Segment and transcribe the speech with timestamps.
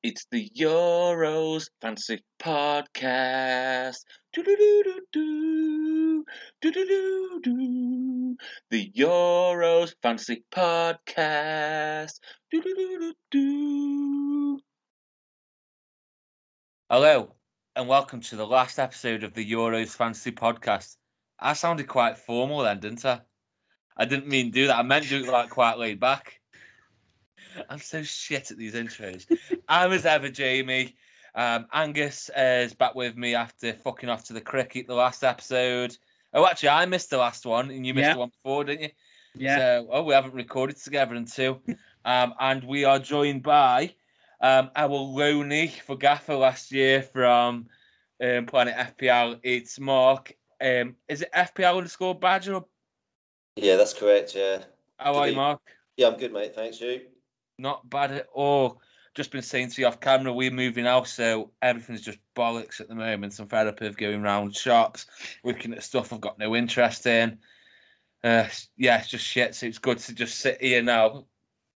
[0.00, 3.96] It's the Euros Fantasy Podcast.
[4.32, 6.24] Do-do-do-do-do.
[6.62, 8.36] Do-do-do-do.
[8.70, 12.20] The Euros Fancy Podcast.
[12.52, 14.60] Do-do-do-do-do.
[16.88, 17.34] Hello,
[17.74, 20.96] and welcome to the last episode of the Euros Fantasy Podcast.
[21.40, 23.22] I sounded quite formal then, didn't I?
[23.96, 24.78] I didn't mean do that.
[24.78, 26.40] I meant do it like quite laid back.
[27.68, 29.26] I'm so shit at these intros.
[29.68, 30.96] I'm as ever, Jamie.
[31.34, 35.96] Um, Angus is back with me after fucking off to the cricket the last episode.
[36.34, 38.12] Oh, actually, I missed the last one, and you missed Yeah.
[38.14, 38.90] the one before, didn't you?
[39.34, 39.56] Yeah.
[39.58, 41.60] So, oh, we haven't recorded together in two.
[42.04, 43.94] um, and we are joined by
[44.40, 47.68] um, our loanee for Gaffer last year from
[48.22, 49.38] um, Planet FPL.
[49.42, 50.32] It's Mark.
[50.60, 52.54] Um, is it FPL underscore Badger?
[52.54, 52.66] Or
[53.56, 54.34] Yeah, that's correct.
[54.34, 54.62] Yeah,
[54.96, 55.60] how are you, Mark?
[55.96, 56.54] yeah, I'm good, mate.
[56.54, 57.02] Thanks, you.
[57.58, 58.80] Not bad at all.
[59.14, 62.88] Just been saying to you off camera, we're moving out, so everything's just bollocks at
[62.88, 63.38] the moment.
[63.38, 65.06] I'm fed up of going round shops,
[65.42, 67.38] looking at stuff I've got no interest in.
[68.22, 69.54] Uh, yeah, it's just shit.
[69.54, 71.24] So it's good to just sit here now.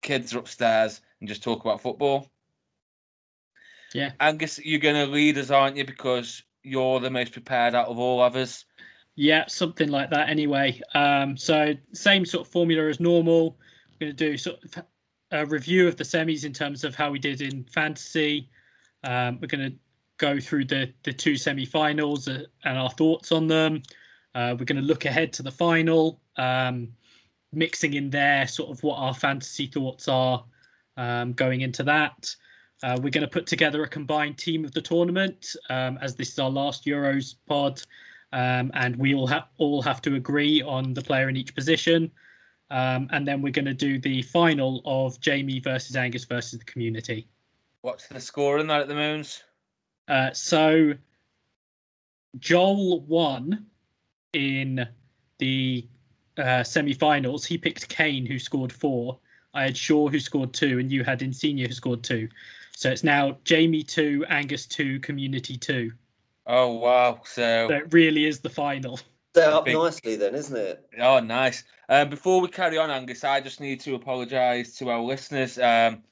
[0.04, 2.28] Kids are upstairs and just talk about football.
[3.94, 4.12] Yeah.
[4.20, 5.86] Angus, you're going to lead us, aren't you?
[5.86, 8.66] Because you're the most prepared out of all of us.
[9.16, 10.80] Yeah, something like that anyway.
[10.94, 13.58] Um, so same sort of formula as normal.
[14.00, 14.84] We're going to do sort of
[15.32, 18.50] a review of the semis in terms of how we did in fantasy.
[19.04, 19.78] Um, we're going to
[20.18, 23.82] go through the the two semi-finals uh, and our thoughts on them.
[24.36, 26.88] Uh, we're going to look ahead to the final, um,
[27.52, 30.44] mixing in there sort of what our fantasy thoughts are
[30.98, 32.34] um, going into that.
[32.84, 36.30] Uh, we're going to put together a combined team of the tournament um, as this
[36.30, 37.82] is our last Euros pod
[38.34, 42.12] um, and we all have all have to agree on the player in each position.
[42.72, 46.66] Um, and then we're going to do the final of Jamie versus Angus versus the
[46.66, 47.28] community.
[47.82, 49.44] What's the score in that at the moment?
[50.08, 50.94] Uh, so
[52.40, 53.66] Joel won
[54.32, 54.88] in
[55.40, 55.86] the
[56.38, 57.44] uh, semi-finals.
[57.44, 59.20] He picked Kane, who scored four.
[59.54, 62.30] I had Shaw, who scored two, and you had Insigne, who scored two.
[62.74, 65.92] So it's now Jamie two, Angus two, community two.
[66.48, 67.20] Oh, wow.
[67.26, 67.68] So.
[67.68, 69.00] So it really is the final.
[69.36, 70.86] Set up Big- nicely, then, isn't it?
[71.00, 71.64] Oh, nice.
[71.88, 75.58] Um, before we carry on, Angus, I just need to apologise to our listeners.
[75.58, 76.04] Um,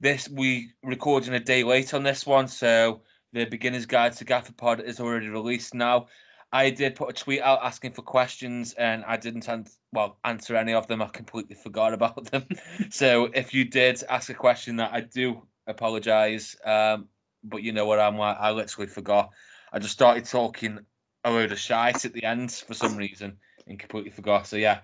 [0.00, 3.02] this we recording a day late on this one, so
[3.32, 6.06] the beginner's guide to Gaffer Pod is already released now.
[6.52, 10.56] I did put a tweet out asking for questions, and I didn't an- well answer
[10.56, 11.02] any of them.
[11.02, 12.46] I completely forgot about them.
[12.90, 16.56] so if you did ask a question, that I do apologise.
[16.64, 17.08] Um,
[17.44, 18.36] but you know what I'm like.
[18.38, 19.30] I literally forgot.
[19.72, 20.78] I just started talking
[21.26, 24.46] a load of shite at the end for some reason and completely forgot.
[24.46, 24.78] So yeah,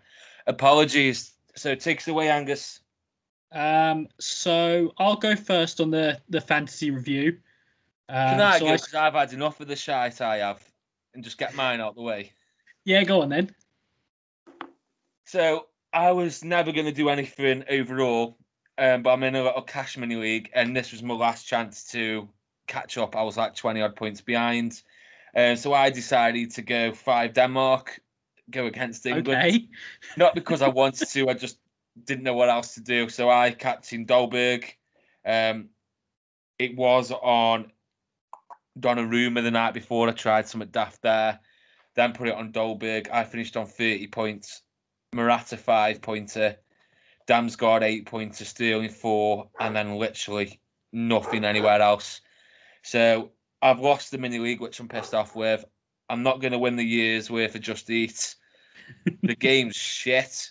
[0.46, 1.32] apologies.
[1.54, 2.80] So take us away, Angus.
[3.52, 7.38] Um, so I'll go first on the the fantasy review.
[8.08, 8.70] Um, Can I so go?
[8.72, 10.62] I- Because I've had enough of the shite I have,
[11.14, 12.32] and just get mine out the way.
[12.84, 13.54] yeah, go on then.
[15.24, 18.36] So I was never going to do anything overall,
[18.78, 21.84] um, but I'm in a little cash money league, and this was my last chance
[21.92, 22.28] to
[22.66, 23.14] catch up.
[23.14, 24.82] I was like 20 odd points behind,
[25.36, 28.00] uh, so I decided to go five Denmark,
[28.50, 29.28] go against England.
[29.28, 29.68] Okay.
[30.16, 31.58] Not because I wanted to, I just
[32.04, 33.08] didn't know what else to do.
[33.08, 34.64] So I captained Dolberg.
[35.24, 35.68] Um,
[36.58, 37.72] it was on
[38.78, 40.08] Donnarumma the night before.
[40.08, 41.40] I tried some at daft there,
[41.94, 43.10] then put it on Dolberg.
[43.10, 44.62] I finished on 30 points.
[45.14, 46.56] Morata five pointer,
[47.28, 50.58] Damsgaard eight pointer, Sterling four, and then literally
[50.92, 52.22] nothing anywhere else.
[52.82, 53.30] So
[53.62, 55.64] I've lost the mini league, which I'm pissed off with.
[56.10, 58.34] I'm not going to win the year's worth of Just Eat.
[59.22, 60.50] the game's shit.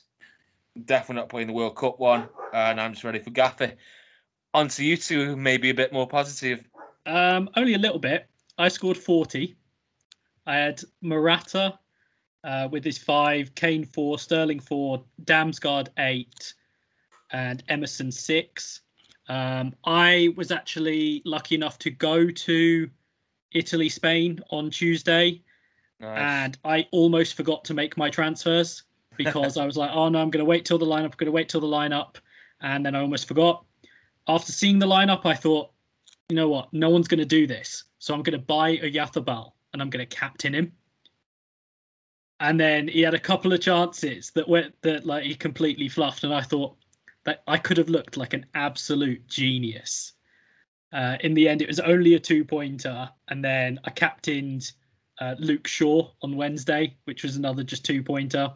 [0.86, 3.74] Definitely not playing the World Cup one, and I'm just ready for Gaffer.
[4.54, 6.64] On to you two, maybe a bit more positive.
[7.06, 8.28] Um, only a little bit.
[8.58, 9.56] I scored forty.
[10.48, 11.78] I had Morata
[12.46, 16.54] uh, with his five, Kane four, Sterling four, Damsgaard eight,
[17.32, 18.82] and Emerson six.
[19.28, 22.90] Um, I was actually lucky enough to go to
[23.52, 25.42] Italy, Spain on Tuesday.
[26.02, 26.18] Nice.
[26.18, 28.84] and I almost forgot to make my transfers
[29.18, 31.26] because I was like, oh no, I'm going to wait till the lineup, I'm going
[31.28, 32.16] to wait till the lineup,
[32.62, 33.64] and then I almost forgot.
[34.28, 35.72] After seeing the lineup, I thought,
[36.30, 39.52] you know what, no one's going to do this, so I'm going to buy Oyarzabal
[39.74, 40.72] and I'm going to captain him.
[42.40, 46.24] And then he had a couple of chances that went that like he completely fluffed,
[46.24, 46.76] and I thought
[47.26, 50.14] that I could have looked like an absolute genius.
[50.94, 54.72] Uh, in the end, it was only a two pointer, and then I captained
[55.20, 58.52] uh, Luke Shaw on Wednesday, which was another just two pointer.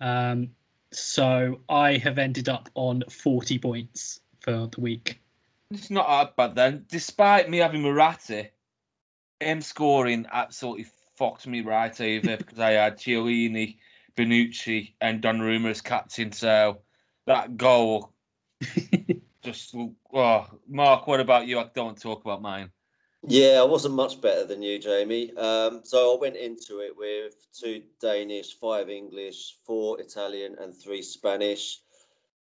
[0.00, 0.50] Um,
[0.92, 5.20] so I have ended up on 40 points for the week.
[5.70, 6.86] It's not that bad then.
[6.88, 8.48] Despite me having Morata,
[9.40, 10.86] him scoring absolutely
[11.16, 13.76] fucked me right over because I had Chiellini,
[14.16, 16.32] Bonucci, and Donnarumma as captain.
[16.32, 16.78] So
[17.26, 18.14] that goal
[19.42, 19.74] just
[20.14, 21.06] oh, Mark.
[21.06, 21.58] What about you?
[21.58, 22.70] I don't talk about mine.
[23.26, 25.32] Yeah, I wasn't much better than you, Jamie.
[25.36, 31.02] Um, so I went into it with two Danish, five English, four Italian, and three
[31.02, 31.80] Spanish.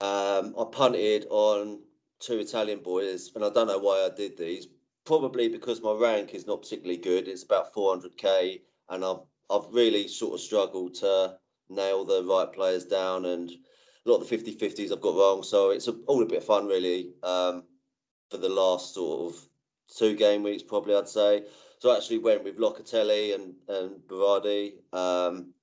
[0.01, 1.81] Um, I punted on
[2.21, 4.69] two Italian boys, and I don't know why I did these.
[5.05, 7.27] Probably because my rank is not particularly good.
[7.27, 8.61] It's about 400k,
[8.91, 11.37] and I've I've really sort of struggled to
[11.69, 13.51] nail the right players down, and
[14.07, 15.43] a lot of the 50-50s I've got wrong.
[15.43, 17.65] So it's a, all a bit of fun, really, um,
[18.31, 19.41] for the last sort of
[19.97, 21.45] two game weeks, probably I'd say.
[21.79, 24.75] So I actually went with Locatelli and and Berardi.
[24.93, 25.55] Um,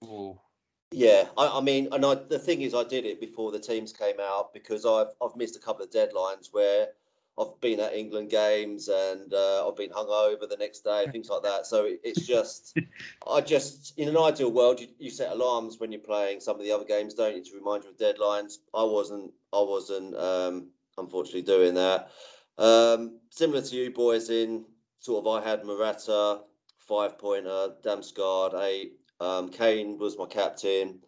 [0.92, 3.94] yeah, I, I, mean, and I, the thing is, I did it before the teams
[3.94, 6.90] came out because I've I've missed a couple of deadlines where
[7.39, 11.44] I've been at England games and uh, I've been hungover the next day, things like
[11.44, 11.68] that.
[11.68, 12.78] So it, it's just,
[13.31, 16.63] I just, in an ideal world, you, you, set alarms when you're playing some of
[16.63, 18.57] the other games, don't you, to remind you of deadlines.
[18.74, 22.10] I wasn't, I wasn't, um, unfortunately, doing that.
[22.57, 24.66] Um, similar to you boys in
[25.00, 26.40] sort of, I had Morata,
[26.80, 28.94] five pointer, Damsgaard, eight.
[29.19, 31.00] Um, Kane was my captain.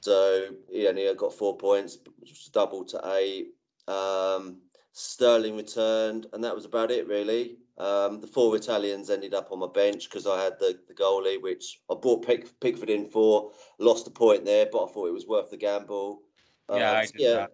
[0.00, 3.48] So he only got four points, which was double to eight.
[3.86, 4.58] Um,
[4.98, 7.56] Sterling returned, and that was about it, really.
[7.78, 11.40] Um, the four Italians ended up on my bench because I had the, the goalie,
[11.40, 13.52] which I brought Pick, Pickford in for.
[13.78, 16.22] Lost a point there, but I thought it was worth the gamble.
[16.68, 17.34] Yeah, um, yeah.
[17.34, 17.52] That.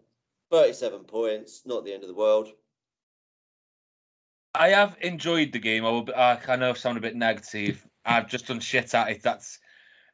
[0.50, 2.48] 37 points, not the end of the world.
[4.54, 5.84] I have enjoyed the game.
[5.84, 7.86] I, will, I know I sound a bit negative.
[8.06, 9.22] I've just done shit at it.
[9.22, 9.58] That's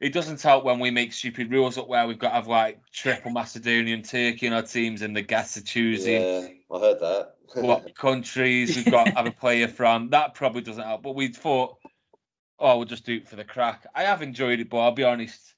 [0.00, 2.80] it doesn't help when we make stupid rules up where we've got to have like
[2.90, 6.22] triple Macedonian Turkey in our teams and the guests are choosing.
[6.22, 7.34] Yeah, I heard that.
[7.54, 10.10] what countries we've got to have a player from.
[10.10, 11.02] That probably doesn't help.
[11.02, 11.76] But we thought,
[12.58, 13.86] oh, we'll just do it for the crack.
[13.94, 15.54] I have enjoyed it, but I'll be honest,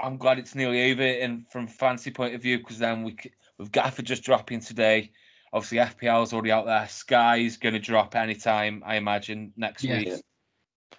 [0.00, 1.02] I'm glad it's nearly over.
[1.02, 3.16] And from fancy point of view, because then we
[3.58, 5.12] with Gaffer just dropping today.
[5.52, 6.86] Obviously, FPL is already out there.
[6.88, 9.98] Sky's going to drop anytime, I imagine, next yeah.
[9.98, 10.22] week.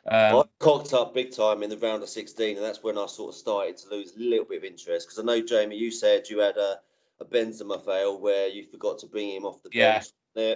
[0.08, 3.06] Um, I cocked up big time in the round of 16, and that's when I
[3.06, 5.08] sort of started to lose a little bit of interest.
[5.08, 6.80] Because I know, Jamie, you said you had a,
[7.20, 10.08] a Benzema fail where you forgot to bring him off the bench.
[10.36, 10.56] Yeah.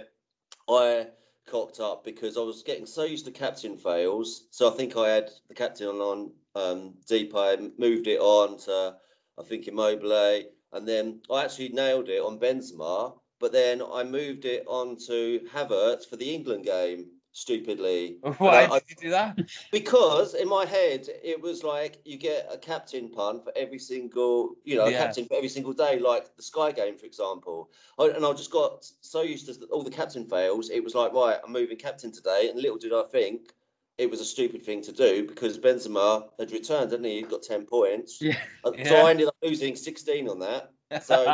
[0.68, 1.08] I
[1.46, 4.46] cocked up because I was getting so used to captain fails.
[4.50, 8.96] So I think I had the captain on um, I moved it on to,
[9.38, 10.44] I think, Immobile.
[10.72, 13.14] And then I actually nailed it on Benzema.
[13.40, 18.16] But then I moved it on to Havertz for the England game stupidly.
[18.38, 19.38] Why I, did you do that?
[19.70, 24.54] Because in my head it was like you get a captain pun for every single,
[24.64, 24.98] you know, yeah.
[24.98, 27.70] captain for every single day, like the Sky game, for example.
[27.98, 30.70] I, and I just got so used to all the captain fails.
[30.70, 33.52] It was like, right, I'm moving captain today, and little did I think
[33.98, 37.16] it was a stupid thing to do because Benzema had returned, didn't he?
[37.16, 38.22] He got ten points.
[38.22, 38.38] Yeah.
[38.64, 39.02] So yeah.
[39.02, 40.72] I ended up losing sixteen on that.
[41.02, 41.24] So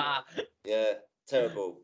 [0.65, 0.95] yeah,
[1.29, 1.81] terrible.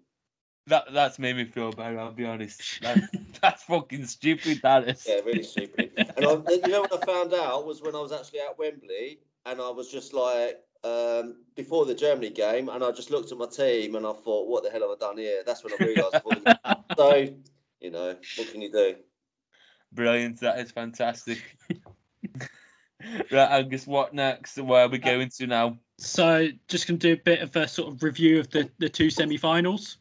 [0.69, 1.97] That that's made me feel bad.
[1.97, 2.81] I'll be honest.
[2.83, 2.99] That,
[3.41, 4.61] that's fucking stupid.
[4.63, 5.07] That is.
[5.09, 5.93] Yeah, really stupid.
[5.97, 9.21] And I, you know what I found out was when I was actually at Wembley,
[9.45, 13.39] and I was just like, um, before the Germany game, and I just looked at
[13.39, 15.43] my team and I thought, what the hell have I done here?
[15.45, 16.79] That's when I realised.
[16.97, 17.29] so,
[17.81, 18.97] you know, what can you do?
[19.93, 20.41] Brilliant.
[20.41, 21.39] That is fantastic.
[23.31, 24.59] right, Angus, what next?
[24.59, 25.79] Where are we going to now?
[25.99, 28.89] So, just going to do a bit of a sort of review of the, the
[28.89, 29.99] two semi finals.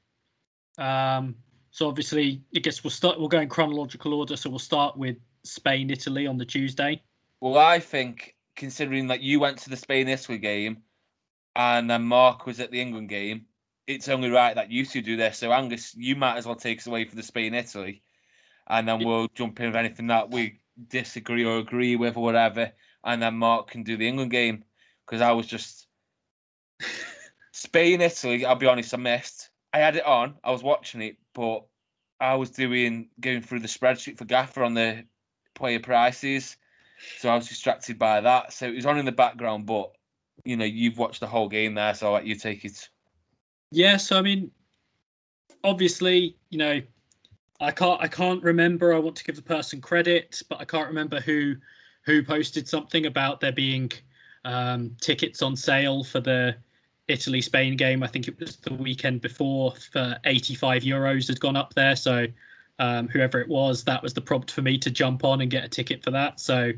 [0.77, 1.35] Um,
[1.71, 3.19] so obviously, I guess we'll start.
[3.19, 4.37] We'll go in chronological order.
[4.37, 7.01] So we'll start with Spain, Italy on the Tuesday.
[7.41, 10.77] Well, I think considering that you went to the Spain Italy game,
[11.55, 13.45] and then Mark was at the England game,
[13.87, 15.37] it's only right that you two do this.
[15.37, 18.01] So Angus, you might as well take us away for the Spain Italy,
[18.67, 22.71] and then we'll jump in with anything that we disagree or agree with or whatever,
[23.03, 24.63] and then Mark can do the England game
[25.05, 25.87] because I was just
[27.51, 28.45] Spain Italy.
[28.45, 29.49] I'll be honest, I missed.
[29.75, 30.35] I had it on.
[30.41, 31.65] I was watching it, but
[32.21, 35.03] I was doing going through the spreadsheet for Gaffer on the
[35.53, 36.55] player prices,
[37.19, 38.53] so I was distracted by that.
[38.53, 39.91] So it was on in the background, but
[40.45, 42.87] you know you've watched the whole game there, so I'll let you take it.
[43.69, 44.49] Yeah, so I mean,
[45.61, 46.81] obviously, you know,
[47.59, 48.93] I can't I can't remember.
[48.93, 51.53] I want to give the person credit, but I can't remember who
[52.05, 53.91] who posted something about there being
[54.45, 56.55] um, tickets on sale for the
[57.07, 58.03] Italy Spain game.
[58.03, 61.95] I think it was the weekend before for 85 euros had gone up there.
[61.95, 62.25] So
[62.79, 65.63] um, whoever it was, that was the prompt for me to jump on and get
[65.63, 66.39] a ticket for that.
[66.39, 66.71] So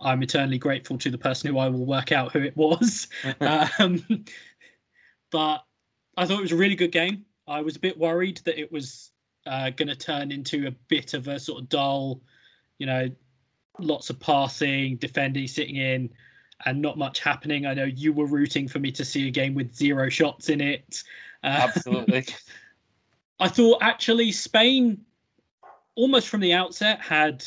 [0.00, 3.08] I'm eternally grateful to the person who I will work out who it was.
[3.78, 4.04] um,
[5.30, 5.64] but
[6.16, 7.24] I thought it was a really good game.
[7.46, 9.12] I was a bit worried that it was
[9.46, 12.20] uh, going to turn into a bit of a sort of dull,
[12.78, 13.08] you know,
[13.78, 16.10] lots of passing, defending, sitting in,
[16.66, 17.66] and not much happening.
[17.66, 20.60] I know you were rooting for me to see a game with zero shots in
[20.60, 21.02] it.
[21.42, 22.26] Uh, Absolutely.
[23.40, 25.00] I thought actually Spain,
[25.94, 27.44] almost from the outset, had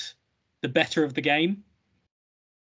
[0.62, 1.64] the better of the game.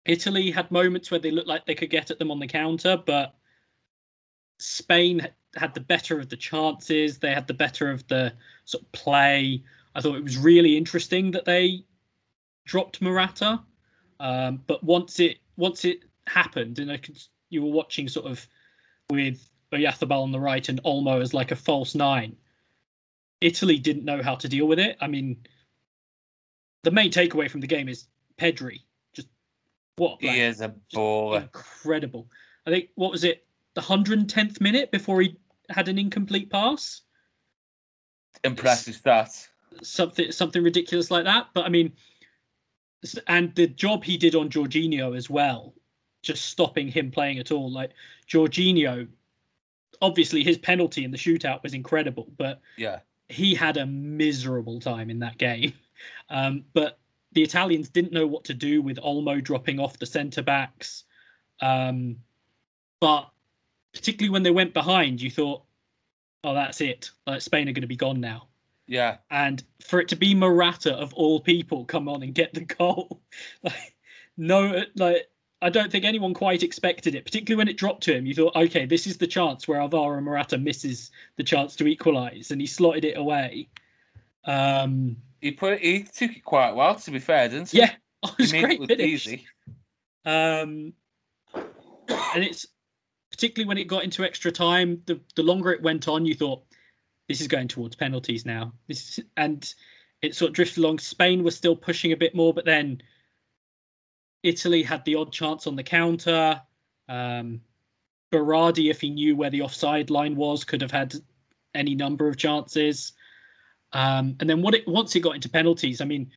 [0.05, 2.97] Italy had moments where they looked like they could get at them on the counter,
[3.05, 3.35] but
[4.59, 7.17] Spain had the better of the chances.
[7.17, 8.33] They had the better of the
[8.65, 9.63] sort of play.
[9.95, 11.83] I thought it was really interesting that they
[12.65, 13.61] dropped Morata.
[14.19, 17.17] Um, but once it once it happened, and I could,
[17.49, 18.45] you were watching sort of
[19.09, 22.35] with Oyarzabal on the right and Olmo as like a false nine.
[23.41, 24.97] Italy didn't know how to deal with it.
[24.99, 25.37] I mean,
[26.83, 28.07] the main takeaway from the game is
[28.39, 28.81] Pedri.
[29.13, 29.27] Just
[29.97, 31.43] what like, he is a baller.
[31.43, 32.27] Incredible.
[32.65, 35.37] I think what was it, the hundred tenth minute before he
[35.69, 37.01] had an incomplete pass.
[38.43, 39.47] Impressive stats.
[39.83, 41.49] Something something ridiculous like that.
[41.53, 41.93] But I mean,
[43.27, 45.73] and the job he did on Jorginho as well,
[46.27, 47.71] just stopping him playing at all.
[47.71, 47.91] Like
[48.27, 49.07] Jorginho,
[50.01, 55.09] obviously his penalty in the shootout was incredible, but yeah, he had a miserable time
[55.09, 55.73] in that game.
[56.29, 56.99] Um, but
[57.31, 61.05] the Italians didn't know what to do with Olmo dropping off the centre backs.
[61.59, 62.17] Um,
[62.99, 63.31] but
[63.93, 65.63] particularly when they went behind, you thought,
[66.43, 67.09] oh, that's it.
[67.25, 68.47] Like Spain are going to be gone now.
[68.85, 69.17] Yeah.
[69.31, 73.21] And for it to be Morata of all people come on and get the goal,
[73.63, 73.95] like
[74.37, 75.29] no, like
[75.61, 77.25] I don't think anyone quite expected it.
[77.25, 80.21] Particularly when it dropped to him, you thought, okay, this is the chance where Alvaro
[80.21, 83.67] Morata misses the chance to equalise, and he slotted it away.
[84.45, 87.79] Um, he put he took it quite well, to be fair, didn't he?
[87.79, 87.91] Yeah,
[88.23, 88.91] it was he great.
[88.91, 89.47] It easy.
[90.25, 90.93] Um,
[91.55, 92.67] and it's
[93.31, 95.01] particularly when it got into extra time.
[95.05, 96.63] The the longer it went on, you thought
[97.27, 98.73] this is going towards penalties now.
[98.87, 99.73] This and
[100.21, 100.99] it sort of drifted along.
[100.99, 103.01] Spain was still pushing a bit more, but then
[104.43, 106.61] Italy had the odd chance on the counter.
[107.09, 107.61] Um,
[108.31, 111.15] Berardi, if he knew where the offside line was, could have had
[111.73, 113.13] any number of chances.
[113.93, 116.31] Um, and then what it, once it got into penalties, I mean,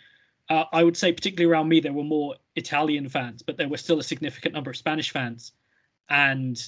[0.48, 3.76] uh, I would say particularly around me there were more Italian fans, but there were
[3.76, 5.52] still a significant number of Spanish fans,
[6.08, 6.60] and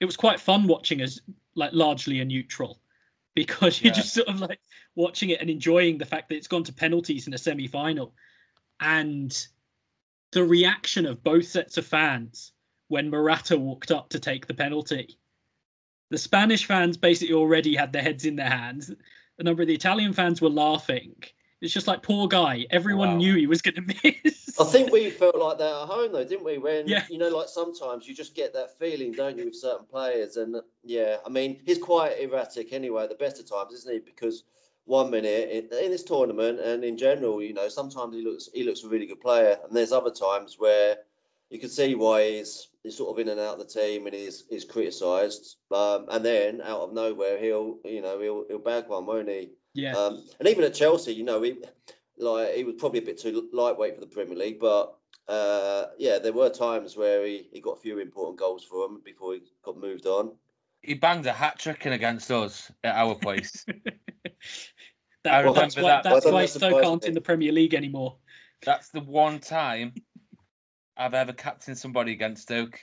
[0.00, 1.20] it was quite fun watching as
[1.54, 2.78] like largely a neutral
[3.34, 4.60] because you're just sort of like
[4.94, 8.12] watching it and enjoying the fact that it's gone to penalties in a semi-final
[8.80, 9.46] and
[10.32, 12.52] the reaction of both sets of fans
[12.88, 15.18] when Morata walked up to take the penalty.
[16.10, 18.90] The Spanish fans basically already had their heads in their hands.
[19.38, 21.14] A number of the Italian fans were laughing.
[21.62, 22.66] It's just like poor guy.
[22.70, 23.16] Everyone wow.
[23.16, 24.58] knew he was going to miss.
[24.58, 26.58] I think we felt like that at home though, didn't we?
[26.58, 27.04] When yeah.
[27.08, 30.36] you know, like sometimes you just get that feeling, don't you, with certain players?
[30.36, 33.04] And yeah, I mean, he's quite erratic anyway.
[33.04, 34.00] At the best of times, isn't he?
[34.00, 34.44] Because
[34.84, 38.64] one minute in, in, this tournament and in general, you know, sometimes he looks he
[38.64, 40.96] looks a really good player, and there's other times where
[41.50, 44.14] you can see why he's he's sort of in and out of the team and
[44.14, 45.56] he's he's criticised.
[45.70, 49.50] Um, and then out of nowhere, he'll you know he'll he'll bag one, won't he?
[49.74, 49.94] Yeah.
[49.94, 51.58] Um, and even at Chelsea, you know, he
[52.18, 54.96] like he was probably a bit too lightweight for the Premier League, but
[55.28, 59.00] uh, yeah, there were times where he, he got a few important goals for him
[59.04, 60.32] before he got moved on.
[60.80, 63.64] He banged a hat trick in against us at our place.
[65.24, 66.04] that, that's why, that.
[66.04, 68.16] That's why Stoke aren't in the Premier League anymore.
[68.64, 69.94] That's the one time
[70.96, 72.80] I've ever captained somebody against Stoke.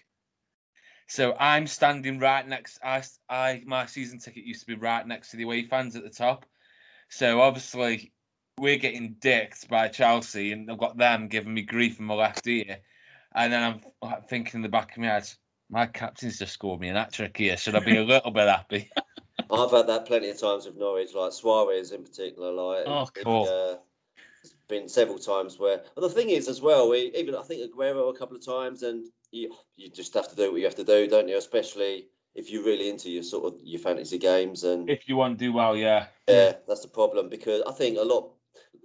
[1.08, 2.80] So I'm standing right next.
[2.84, 6.04] I, I my season ticket used to be right next to the away fans at
[6.04, 6.46] the top.
[7.10, 8.14] So obviously
[8.60, 12.46] we're getting dicked by Chelsea, and I've got them giving me grief in my left
[12.48, 12.78] ear.
[13.34, 15.30] And then I'm thinking in the back of my head,
[15.70, 17.58] my captain's just scored me an hat trick here.
[17.58, 18.92] Should I be a little bit happy?
[19.52, 22.52] I've had that plenty of times with Norwich, like Suarez in particular.
[22.52, 23.48] Like, oh, cool.
[23.48, 23.78] Uh,
[24.44, 25.82] it's been several times where.
[25.96, 28.84] But the thing is, as well, we even I think Aguero a couple of times,
[28.84, 31.38] and you you just have to do what you have to do, don't you?
[31.38, 35.38] Especially if you're really into your sort of your fantasy games and if you want
[35.38, 38.32] to do well, yeah, yeah, that's the problem because I think a lot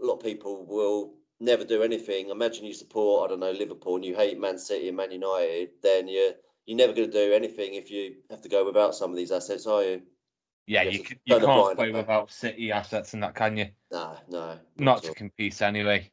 [0.03, 2.31] a lot of people will never do anything.
[2.31, 5.71] Imagine you support I don't know Liverpool and you hate Man City and Man United,
[5.83, 6.33] then you're
[6.67, 9.31] you're never going to do anything if you have to go without some of these
[9.31, 10.03] assets, are you?
[10.67, 13.69] Yeah, you, you, you can't play without City assets and that, can you?
[13.93, 14.47] No, no.
[14.47, 16.11] Not, not to compete anyway.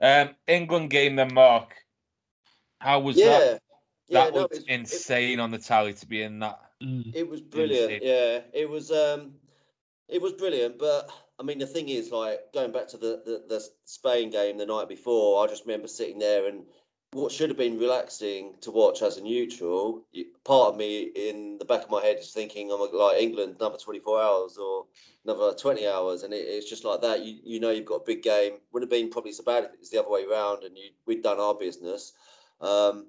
[0.00, 1.74] Um, England game then, Mark.
[2.80, 3.26] How was yeah.
[3.26, 3.62] that?
[4.08, 6.60] Yeah, that no, was insane it, on the tally to be in that.
[6.82, 7.14] Mm.
[7.14, 7.92] It was brilliant.
[7.92, 8.08] Insane.
[8.08, 8.90] Yeah, it was.
[8.90, 9.34] Um,
[10.08, 10.78] it was brilliant.
[10.78, 14.56] But I mean, the thing is, like going back to the, the the Spain game
[14.56, 16.64] the night before, I just remember sitting there and
[17.12, 20.04] what should have been relaxing to watch as a neutral,
[20.44, 23.78] part of me in the back of my head is thinking, I'm like England, another
[23.78, 24.84] 24 hours or
[25.24, 26.22] another 20 hours.
[26.22, 27.24] And it, it's just like that.
[27.24, 28.54] You, you know, you've got a big game.
[28.72, 30.90] Wouldn't have been probably so bad if it was the other way around and you,
[31.06, 32.12] we'd done our business.
[32.60, 33.06] Um,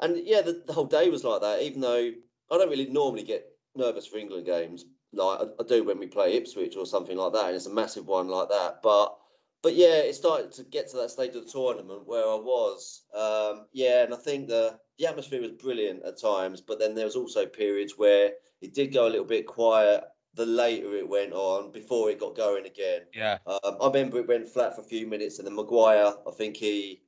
[0.00, 2.10] and yeah, the, the, whole day was like that, even though
[2.50, 4.86] I don't really normally get nervous for England games.
[5.12, 7.46] Like I, I do when we play Ipswich or something like that.
[7.46, 8.80] And it's a massive one like that.
[8.82, 9.14] But
[9.62, 13.02] but yeah, it started to get to that stage of the tournament where I was.
[13.14, 17.04] Um, yeah, and I think the the atmosphere was brilliant at times, but then there
[17.04, 20.04] was also periods where it did go a little bit quiet.
[20.34, 23.02] The later it went on, before it got going again.
[23.14, 23.38] Yeah.
[23.46, 26.56] Um, I remember it went flat for a few minutes, and then Maguire, I think
[26.56, 27.02] he,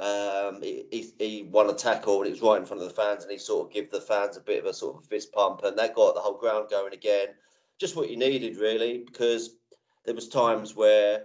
[0.00, 2.94] um, he, he, he won a tackle, and it was right in front of the
[2.94, 5.32] fans, and he sort of gave the fans a bit of a sort of fist
[5.32, 7.28] pump, and that got the whole ground going again.
[7.78, 9.56] Just what you needed, really, because
[10.06, 11.24] there was times where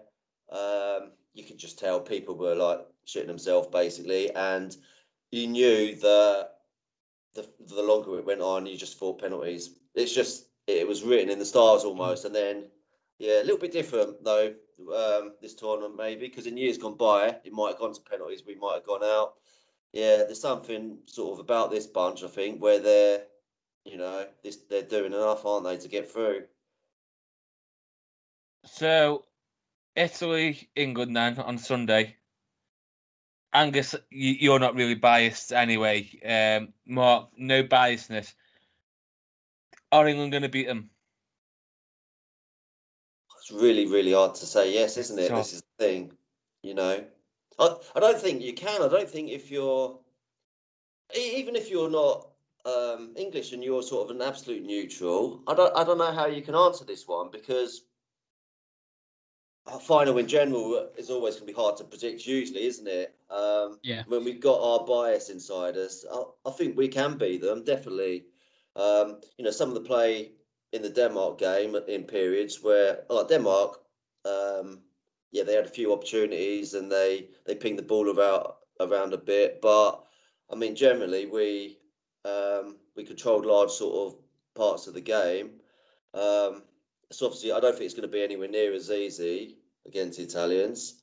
[0.51, 4.75] um, you could just tell people were like shitting themselves basically, and
[5.31, 6.49] you knew that
[7.33, 9.71] the the longer it went on, you just thought penalties.
[9.95, 12.65] It's just it was written in the stars almost, and then
[13.19, 14.53] yeah, a little bit different though
[14.95, 18.43] um, this tournament maybe because in years gone by it might have gone to penalties,
[18.45, 19.35] we might have gone out.
[19.93, 23.23] Yeah, there's something sort of about this bunch I think where they're
[23.85, 26.43] you know this they're doing enough, aren't they, to get through.
[28.65, 29.23] So
[29.97, 32.15] Italy, England then on Sunday.
[33.51, 36.07] Angus, you, are not really biased anyway.
[36.23, 38.33] Um, Mark, no biasness.
[39.91, 40.91] Are England going to beat them?
[43.39, 45.33] It's really, really hard to say yes, isn't it?
[45.33, 46.11] This is the thing,
[46.61, 47.03] you know.
[47.57, 48.83] I, I don't think you can.
[48.83, 49.97] I don't think if you're,
[51.17, 52.29] even if you're not
[52.65, 56.27] um, English and you're sort of an absolute neutral, I don't, I don't know how
[56.27, 57.81] you can answer this one because
[59.67, 63.15] a final in general is always going to be hard to predict, usually, isn't it?
[63.29, 64.03] Um, yeah.
[64.07, 68.25] When we've got our bias inside us, I, I think we can beat them definitely.
[68.75, 70.31] Um, you know, some of the play
[70.71, 73.79] in the Denmark game in periods where, like Denmark,
[74.25, 74.79] um,
[75.31, 79.17] yeah, they had a few opportunities and they they pinged the ball about around a
[79.17, 80.03] bit, but
[80.49, 81.77] I mean, generally we
[82.23, 84.19] um, we controlled large sort of
[84.55, 85.51] parts of the game.
[86.13, 86.63] Um,
[87.11, 90.25] so obviously, I don't think it's going to be anywhere near as easy against the
[90.25, 91.01] Italians.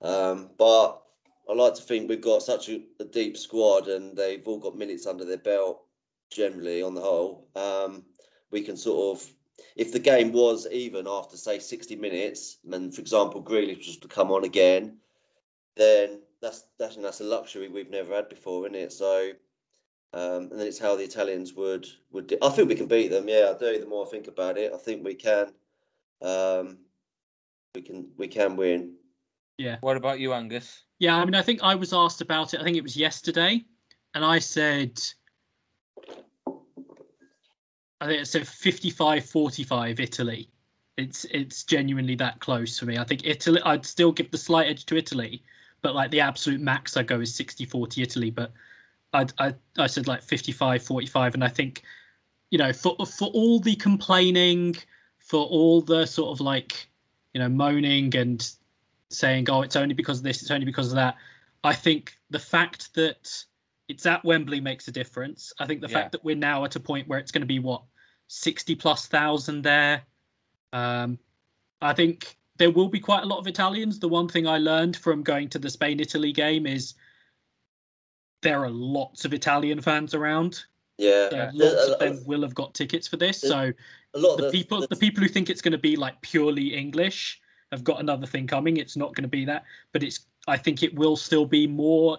[0.00, 1.02] Um, but
[1.48, 4.76] I like to think we've got such a, a, deep squad and they've all got
[4.76, 5.82] minutes under their belt
[6.30, 7.48] generally on the whole.
[7.54, 8.04] Um,
[8.50, 9.32] we can sort of,
[9.76, 14.08] if the game was even after say 60 minutes, and for example, Grealish was to
[14.08, 14.98] come on again,
[15.76, 18.92] then that's that's that's a luxury we've never had before, isn't it?
[18.92, 19.32] So
[20.14, 22.28] um, and then it's how the Italians would would.
[22.28, 22.38] Do.
[22.40, 23.28] I think we can beat them.
[23.28, 23.80] Yeah, I do.
[23.80, 25.52] The more I think about it, I think we can.
[26.22, 26.78] Um,
[27.74, 28.94] we can we can win.
[29.58, 29.76] Yeah.
[29.80, 30.82] What about you, Angus?
[30.98, 32.60] Yeah, I mean, I think I was asked about it.
[32.60, 33.64] I think it was yesterday,
[34.14, 35.00] and I said,
[38.00, 40.48] I think it said 55-45 Italy.
[40.96, 42.98] It's it's genuinely that close for me.
[42.98, 43.60] I think Italy.
[43.64, 45.42] I'd still give the slight edge to Italy,
[45.82, 48.30] but like the absolute max I go is 60-40 Italy.
[48.30, 48.52] But
[49.12, 51.34] I, I, I said like 55, 45.
[51.34, 51.82] And I think,
[52.50, 54.76] you know, for, for all the complaining,
[55.18, 56.88] for all the sort of like,
[57.34, 58.50] you know, moaning and
[59.10, 61.16] saying, oh, it's only because of this, it's only because of that.
[61.62, 63.44] I think the fact that
[63.88, 65.52] it's at Wembley makes a difference.
[65.58, 65.94] I think the yeah.
[65.94, 67.82] fact that we're now at a point where it's going to be what
[68.28, 70.02] 60 plus thousand there.
[70.72, 71.18] Um,
[71.82, 73.98] I think there will be quite a lot of Italians.
[73.98, 76.94] The one thing I learned from going to the Spain Italy game is
[78.42, 80.64] there are lots of Italian fans around.
[80.96, 83.40] Yeah, so lots of them will have got tickets for this.
[83.40, 83.72] So
[84.14, 86.20] a lot the, the people, the, the people who think it's going to be like
[86.22, 88.76] purely English, have got another thing coming.
[88.76, 90.26] It's not going to be that, but it's.
[90.46, 92.18] I think it will still be more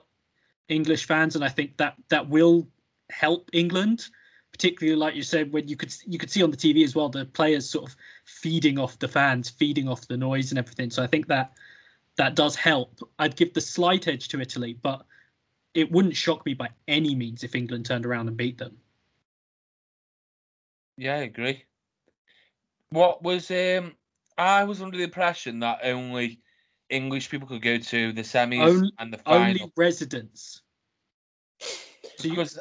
[0.67, 2.67] English fans, and I think that that will
[3.11, 4.07] help England,
[4.51, 7.09] particularly like you said when you could you could see on the TV as well
[7.09, 10.89] the players sort of feeding off the fans, feeding off the noise and everything.
[10.89, 11.53] So I think that
[12.17, 12.99] that does help.
[13.19, 15.05] I'd give the slight edge to Italy, but
[15.73, 18.77] it wouldn't shock me by any means if England turned around and beat them.
[20.97, 21.65] Yeah, I agree.
[22.95, 23.93] What was um
[24.37, 26.39] I was under the impression that only
[26.89, 29.43] English people could go to the semis only, and the final.
[29.43, 30.61] Only residents.
[31.59, 32.59] So because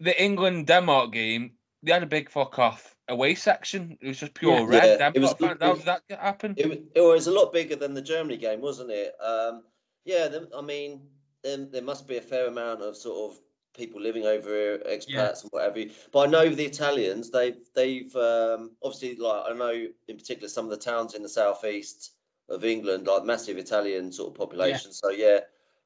[0.00, 3.96] the England Denmark game, they had a big fuck off away section.
[4.00, 5.00] It was just pure yeah, red.
[5.00, 5.58] Yeah, it was, fan.
[5.60, 6.54] How did that happen?
[6.56, 9.14] It was, it was a lot bigger than the Germany game, wasn't it?
[9.22, 9.62] Um,
[10.04, 11.02] yeah, the, I mean,
[11.44, 13.40] there, there must be a fair amount of sort of
[13.76, 15.28] people living over here, expats yeah.
[15.42, 15.90] and whatever.
[16.12, 17.30] But I know the Italians.
[17.30, 21.28] They've they've um, obviously like I know in particular some of the towns in the
[21.28, 22.12] southeast
[22.48, 24.90] of England, like massive Italian sort of population.
[24.90, 25.00] Yeah.
[25.00, 25.40] So yeah,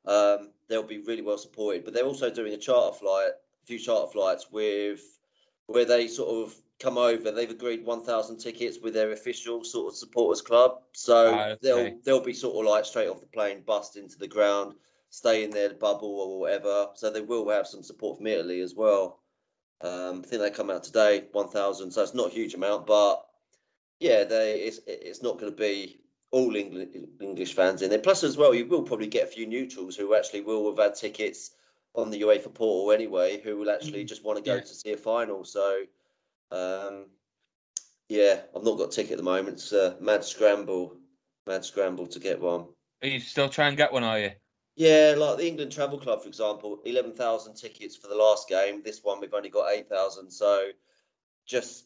[0.07, 1.85] um, they'll be really well supported.
[1.85, 3.31] But they're also doing a charter flight,
[3.62, 5.00] a few charter flights with
[5.66, 7.31] where they sort of come over.
[7.31, 10.81] They've agreed 1,000 tickets with their official sort of supporters club.
[10.92, 11.59] So Ah, okay.
[11.62, 14.74] they'll they'll be sort of like straight off the plane, bust into the ground,
[15.11, 16.88] stay in their bubble or whatever.
[16.94, 19.20] So they will have some support from Italy as well.
[19.83, 21.90] Um, I think they come out today, 1,000.
[21.90, 23.27] So it's not a huge amount, but
[23.99, 27.99] yeah, they it's it's not going to be all English fans in there.
[27.99, 30.94] Plus, as well, you will probably get a few neutrals who actually will have had
[30.94, 31.51] tickets
[31.94, 34.61] on the UEFA portal anyway, who will actually Mm, just want to go yeah.
[34.61, 35.44] to see a final.
[35.44, 35.83] So,
[36.53, 37.07] um,
[38.09, 39.57] yeah, I've not got a ticket at the moment.
[39.57, 40.96] It's a mad scramble,
[41.46, 42.66] mad scramble to get one.
[43.03, 44.05] Are you still trying to get one?
[44.05, 44.31] Are you?
[44.81, 48.81] Yeah, like the England Travel Club, for example, 11,000 tickets for the last game.
[48.83, 50.31] This one, we've only got 8,000.
[50.31, 50.71] So
[51.45, 51.85] just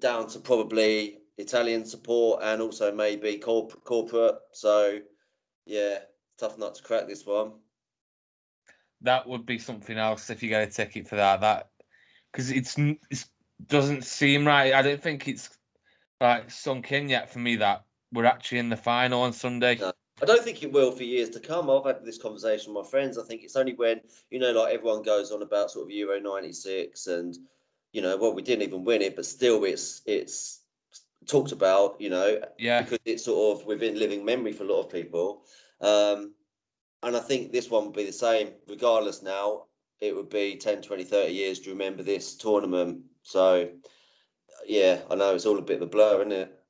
[0.00, 4.34] down to probably Italian support and also maybe corp- corporate.
[4.50, 4.98] So,
[5.64, 5.98] yeah,
[6.36, 7.52] tough nut to crack this one.
[9.02, 11.40] That would be something else if you get a ticket for that.
[11.40, 11.70] That
[12.32, 13.28] because it's it
[13.64, 14.74] doesn't seem right.
[14.74, 15.56] I don't think it's
[16.20, 19.76] like sunk in yet for me that we're actually in the final on Sunday.
[19.76, 19.92] No.
[20.22, 21.68] I don't think it will for years to come.
[21.68, 23.18] I've had this conversation with my friends.
[23.18, 24.00] I think it's only when,
[24.30, 27.36] you know, like everyone goes on about sort of Euro 96 and,
[27.92, 30.60] you know, well, we didn't even win it, but still it's it's
[31.26, 34.82] talked about, you know, Yeah, because it's sort of within living memory for a lot
[34.82, 35.44] of people.
[35.80, 36.34] Um,
[37.02, 39.64] and I think this one would be the same, regardless now.
[40.00, 43.02] It would be 10, 20, 30 years to remember this tournament.
[43.22, 43.70] So,
[44.66, 46.60] yeah, I know it's all a bit of a blur, isn't it?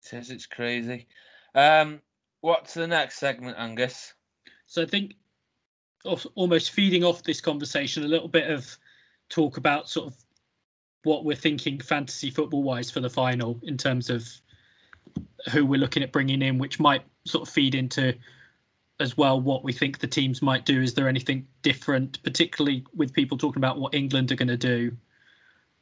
[0.00, 1.06] says it's crazy.
[1.54, 2.00] Um,
[2.40, 4.14] what's the next segment, Angus?
[4.66, 5.14] So I think
[6.34, 8.76] almost feeding off this conversation, a little bit of
[9.28, 10.16] talk about sort of
[11.04, 14.28] what we're thinking fantasy football wise for the final in terms of
[15.52, 18.14] who we're looking at bringing in, which might sort of feed into
[19.00, 20.82] as well what we think the teams might do.
[20.82, 24.96] Is there anything different, particularly with people talking about what England are going to do?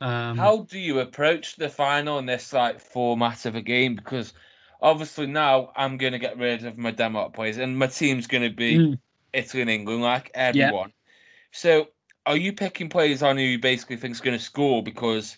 [0.01, 3.95] Um, How do you approach the final in this like format of a game?
[3.95, 4.35] Because
[4.81, 8.43] obviously now I'm going to get rid of my demo players, and my team's going
[8.43, 8.99] to be Mm.
[9.33, 10.93] Italy and England, like everyone.
[11.53, 11.89] So,
[12.25, 14.83] are you picking players on who you basically think's going to score?
[14.83, 15.37] Because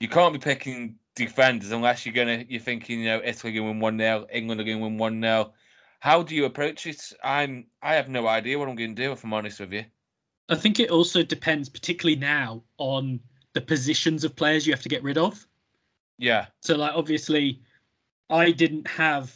[0.00, 3.70] you can't be picking defenders unless you're gonna you're thinking you know Italy going to
[3.70, 5.52] win one 0 England are going to win one 0
[6.00, 7.12] How do you approach it?
[7.22, 9.84] I'm I have no idea what I'm going to do if I'm honest with you.
[10.48, 13.20] I think it also depends, particularly now, on
[13.54, 15.46] the positions of players you have to get rid of.
[16.18, 17.60] Yeah, So, like, obviously,
[18.30, 19.34] I didn't have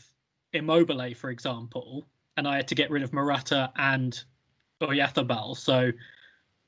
[0.52, 4.22] Immobile, for example, and I had to get rid of Morata and
[4.80, 5.56] Oyarzabal.
[5.56, 5.92] So,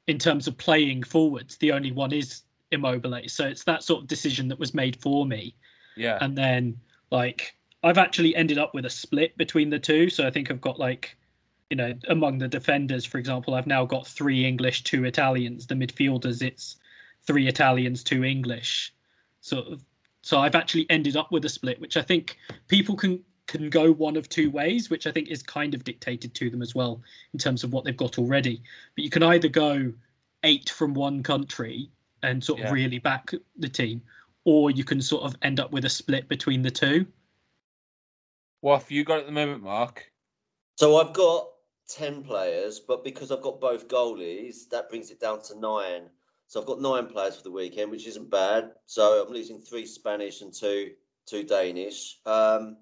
[0.07, 3.29] in terms of playing forwards, the only one is Immobile.
[3.29, 5.55] So, it's that sort of decision that was made for me.
[5.97, 6.79] yeah, And then,
[7.11, 10.11] like, I've actually ended up with a split between the two.
[10.11, 11.17] So, I think I've got, like,
[11.71, 15.67] you know, among the defenders, for example, I've now got three English, two Italians.
[15.67, 16.77] The midfielders, it's
[17.27, 18.93] three Italians, two English.
[19.41, 19.83] Sort of
[20.23, 23.91] so I've actually ended up with a split, which I think people can can go
[23.91, 27.03] one of two ways, which I think is kind of dictated to them as well
[27.33, 28.63] in terms of what they've got already.
[28.95, 29.93] But you can either go
[30.45, 31.91] eight from one country
[32.23, 32.67] and sort Yeah.
[32.67, 34.03] of really back the team,
[34.45, 37.07] or you can sort of end up with a split between the two.
[38.61, 40.13] What have you got at the moment, Mark?
[40.77, 41.49] So I've got
[41.89, 46.09] 10 players, but because I've got both goalies, that brings it down to nine.
[46.51, 48.73] So I've got nine players for the weekend, which isn't bad.
[48.87, 50.91] So I'm losing three Spanish and two
[51.25, 52.19] two Danish.
[52.27, 52.77] Um,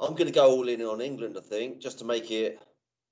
[0.00, 2.60] I'm going to go all in on England, I think, just to make it,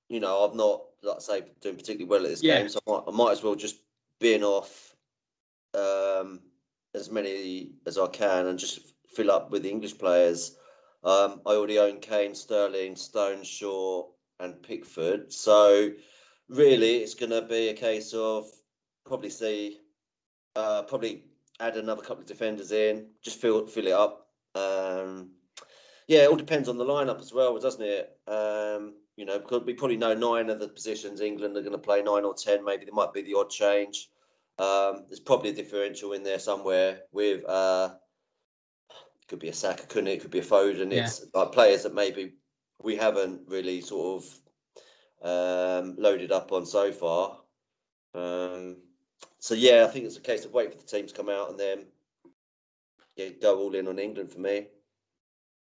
[0.09, 2.57] you know, I'm not, like I say, doing particularly well at this Yeah.
[2.57, 2.67] game.
[2.67, 3.77] So I might, I might as well just
[4.19, 4.97] bin off
[5.73, 6.41] um,
[6.93, 10.57] as many as I can and just fill up with the English players.
[11.05, 14.09] Um, I already own Kane, Sterling, Stone, Shaw,
[14.41, 15.31] and Pickford.
[15.31, 15.89] So
[16.49, 18.51] really, it's going to be a case of
[19.05, 19.79] probably see,
[20.55, 21.25] uh, probably
[21.59, 24.27] add another couple of defenders in, just fill fill it up.
[24.55, 25.31] Um,
[26.07, 28.17] yeah, it all depends on the lineup as well, doesn't it?
[28.27, 31.77] Um, you know, because we probably know nine of the positions England are going to
[31.77, 32.65] play nine or ten.
[32.65, 34.09] Maybe there might be the odd change.
[34.57, 37.89] Um, there's probably a differential in there somewhere with uh,
[39.27, 40.21] could be a Saka, couldn't it?
[40.21, 40.91] Could be a Foden.
[40.91, 41.05] Yeah.
[41.05, 42.33] It's like players that maybe
[42.83, 47.37] we haven't really sort of um, loaded up on so far.
[48.13, 48.77] Um,
[49.39, 51.49] so yeah, I think it's a case of wait for the team to come out
[51.49, 51.85] and then
[53.15, 54.67] yeah, go all in on England for me.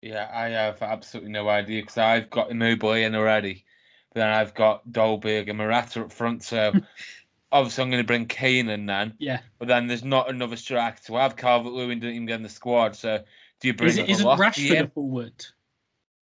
[0.03, 3.65] Yeah, I have absolutely no idea because I've got Immobile in already,
[4.13, 6.43] but then I've got Dolberg and Morata up front.
[6.43, 6.73] So
[7.53, 9.15] obviously I'm going to bring Kane in then.
[9.19, 9.41] Yeah.
[9.59, 11.37] But then there's not another striker to have.
[11.37, 12.97] Calvert Lewin didn't even get in the squad.
[12.97, 13.23] So
[13.61, 15.45] do you bring Is it, a isn't Rashford a forward?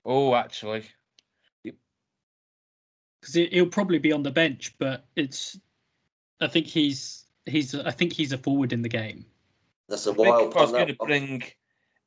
[0.05, 0.85] Oh, actually,
[3.21, 5.59] because he'll probably be on the bench, but it's.
[6.41, 9.27] I think he's he's I think he's a forward in the game.
[9.89, 11.43] That's a I think wild if I was going to bring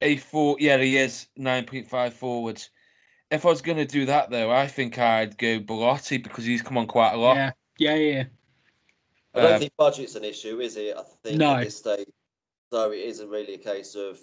[0.01, 2.69] a four, yeah, he is nine point five forwards.
[3.29, 6.61] If I was going to do that though, I think I'd go Belotti because he's
[6.61, 7.35] come on quite a lot.
[7.35, 8.23] Yeah, yeah, yeah.
[9.33, 10.95] I don't Um, think budget's an issue, is it?
[10.97, 11.55] I think No.
[11.55, 12.07] at this stage,
[12.71, 14.19] so it isn't really a case of.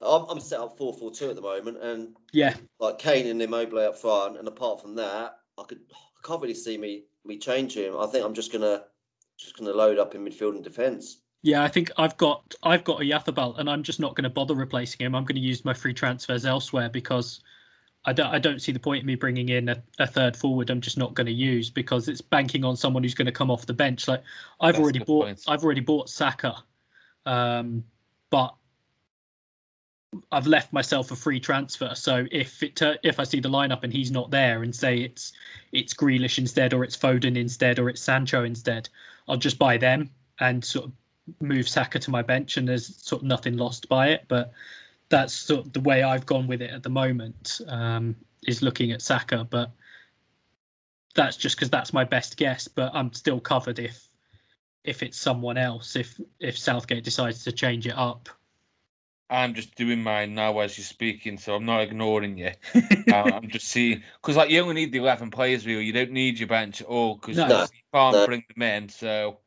[0.00, 3.42] I'm, I'm set up four four two at the moment, and Yeah, like Kane and
[3.42, 7.36] Immobile up front, and apart from that, I could I can't really see me me
[7.36, 7.84] changing.
[7.84, 7.98] Him.
[7.98, 8.84] I think I'm just gonna
[9.40, 11.18] just gonna load up in midfield and defence.
[11.42, 11.62] yeah.
[11.62, 15.04] I think I've got I've got Oyarzabal, and I'm just not going to bother replacing
[15.04, 15.14] him.
[15.14, 17.40] I'm going to use my free transfers elsewhere because
[18.04, 20.70] I don't I don't see the point in me bringing in a, a third forward.
[20.70, 23.50] I'm just not going to use because it's banking on someone who's going to come
[23.50, 24.08] off the bench.
[24.08, 24.22] Like
[24.60, 25.44] I've That's already bought point.
[25.46, 26.56] I've already bought Saka,
[27.26, 27.84] um,
[28.30, 28.54] but
[30.32, 31.94] I've left myself a free transfer.
[31.94, 35.00] So if it tur- if I see the lineup and he's not there, and say
[35.00, 35.32] it's
[35.72, 38.88] it's Grealish instead, or it's Foden instead, or it's Sancho instead,
[39.30, 40.92] I'll just buy them and sort of
[41.40, 44.24] move Saka to my bench, and there's sort of nothing lost by it.
[44.28, 44.52] But
[45.08, 47.60] that's sort of the way I've gone with it at the moment.
[47.68, 48.16] Um,
[48.46, 49.70] is looking at Saka, but
[51.14, 52.66] that's just because that's my best guess.
[52.68, 54.08] But I'm still covered if
[54.84, 55.94] if it's someone else.
[55.94, 58.28] If if Southgate decides to change it up.
[59.30, 62.50] I'm just doing mine now as you're speaking, so I'm not ignoring you.
[63.12, 65.84] I'm just seeing because like you only need the eleven players really.
[65.84, 67.60] You don't need your bench at all because No.
[67.62, 68.26] you can't No.
[68.26, 68.88] bring them in.
[68.88, 69.38] So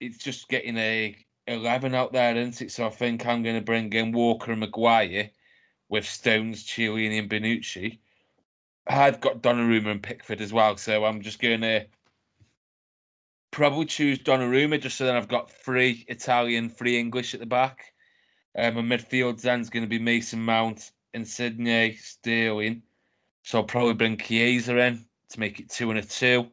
[0.00, 2.72] it's just getting a eleven out there, isn't it?
[2.72, 5.30] So I think I'm going to bring in Walker and Maguire
[5.88, 7.98] with Stones, Chiellini, and Bonucci.
[8.86, 11.86] I've got Donnarumma and Pickford as well, so I'm just going to
[13.50, 17.92] probably choose Donnarumma just so then I've got three Italian, three English at the back.
[18.56, 22.82] Um, and midfield then's going to be Mason Mount, Insigne, Sterling.
[23.42, 26.48] So I'll probably bring Chiesa in to make it two and a two.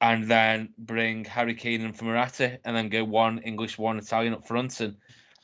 [0.00, 4.46] And then bring Harry Kane and for and then go one English, one Italian up
[4.46, 4.80] front.
[4.80, 4.96] And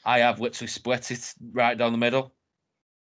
[0.05, 2.33] I have literally split it right down the middle.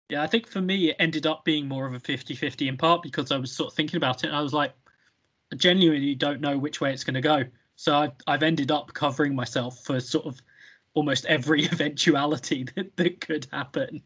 [0.09, 2.77] Yeah, I think for me, it ended up being more of a 50 50 in
[2.77, 4.73] part because I was sort of thinking about it and I was like,
[5.51, 7.43] I genuinely don't know which way it's going to go.
[7.75, 10.41] So I've, I've ended up covering myself for sort of
[10.93, 14.01] almost every eventuality that, that could happen.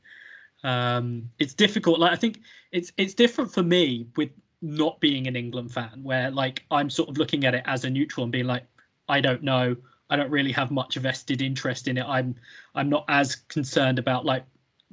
[0.63, 1.99] Um, it's difficult.
[1.99, 2.39] Like I think
[2.71, 4.29] it's it's different for me with
[4.61, 7.89] not being an England fan, where like I'm sort of looking at it as a
[7.89, 8.65] neutral and being like,
[9.09, 9.75] I don't know.
[10.09, 12.05] I don't really have much vested interest in it.
[12.07, 12.35] I'm
[12.75, 14.45] I'm not as concerned about like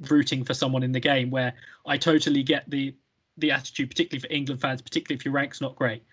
[0.09, 1.53] rooting for someone in the game where
[1.85, 2.93] I totally get the
[3.37, 6.03] the attitude, particularly for England fans, particularly if your rank's not great.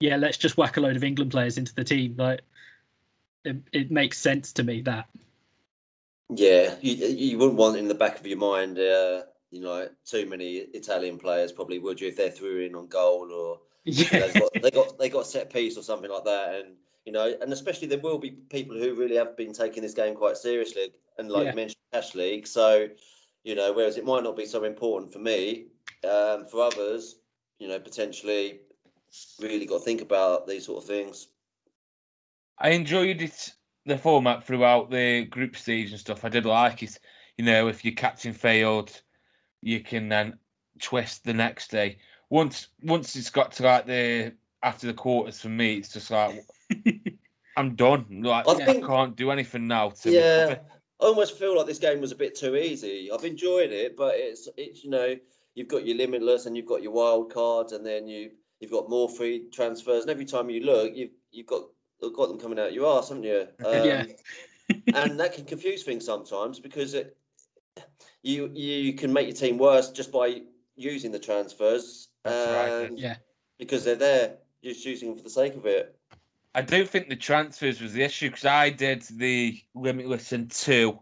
[0.00, 2.16] Yeah, let's just whack a load of England players into the team.
[2.18, 2.40] Like
[3.46, 5.08] it, it makes sense to me that.
[6.28, 10.26] Yeah, you, you wouldn't want in the back of your mind, uh, you know, too
[10.26, 14.26] many Italian players probably would you if they're through in on goal or you know,
[14.26, 17.32] they've got, they got they got set piece or something like that, and you know,
[17.40, 20.92] and especially there will be people who really have been taking this game quite seriously,
[21.18, 21.50] and like Yeah.
[21.50, 22.46] you mentioned, cash league.
[22.48, 22.88] So,
[23.44, 25.66] you know, whereas it might not be so important for me,
[26.02, 27.16] um, for others,
[27.60, 28.60] you know, potentially
[29.40, 31.28] really got to think about these sort of things.
[32.58, 36.24] I enjoyed it, the format throughout the group stage and stuff.
[36.24, 36.98] I did like it.
[37.36, 39.02] You know, if your captain failed,
[39.60, 40.38] you can then
[40.80, 41.98] twist the next day.
[42.30, 46.44] Once once it's got to like the after the quarters for me, it's just like
[47.56, 48.22] I'm done.
[48.22, 50.60] Like I I can't do anything now to yeah, recover.
[51.00, 53.10] I almost feel like this game was a bit too easy.
[53.12, 55.16] I've enjoyed it, but it's it's you know
[55.54, 58.88] you've got your limitless and you've got your wild cards, and then you you've got
[58.88, 62.58] more free transfers, and every time you look, you've you've got you've got them coming
[62.58, 63.46] out your arse, haven't you?
[63.64, 64.04] Um, Yeah.
[64.94, 67.16] and that can confuse things sometimes because it
[68.22, 70.42] you you can make your team worse just by
[70.76, 73.16] using the transfers, That's right, Yeah.
[73.58, 75.96] because they're there, you're just using them for the sake of it.
[76.54, 80.98] I don't think the transfers was the issue because I did the limitless in two,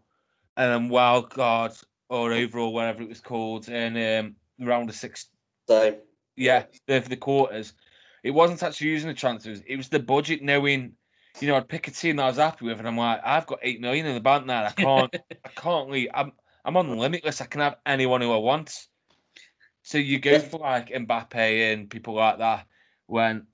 [0.57, 1.73] and then wild card
[2.09, 5.27] or overall whatever it was called in um, round of six
[5.69, 5.97] So
[6.37, 7.73] yeah, the, for the quarters.
[8.25, 9.63] It wasn't actually using the transfers.
[9.67, 10.95] It was the budget knowing,
[11.41, 13.47] you know, I'd pick a team that I was happy with, and I'm like, I've
[13.47, 14.65] got eight million in the bank now.
[14.65, 16.09] I can't, I can't leave.
[16.15, 16.33] I'm,
[16.65, 17.43] I'm on limitless.
[17.43, 18.89] I can have anyone who I want.
[19.83, 21.35] So you go for like Mbappe
[21.73, 22.67] and people like that.
[23.07, 23.47] When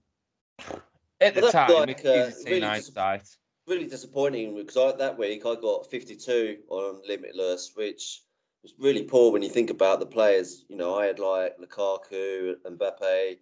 [1.20, 3.36] at the Well, time, like, it's uh, easy to say really hindsight.
[3.66, 8.22] really disappointing because I, that week I got 52 on Limitless, which
[8.62, 10.64] was really poor when you think about the players.
[10.68, 13.38] You know, I had like Lukaku, Mbappe,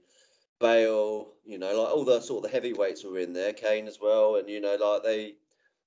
[0.61, 1.33] Bale.
[1.45, 4.37] You know, like all the sort of the heavyweights were in there, Kane as well,
[4.37, 5.35] and you know, like they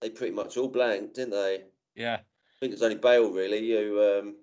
[0.02, 1.64] they pretty much all blanked, didn't they?
[1.96, 4.36] Yeah, I think it's only Bale really who, um,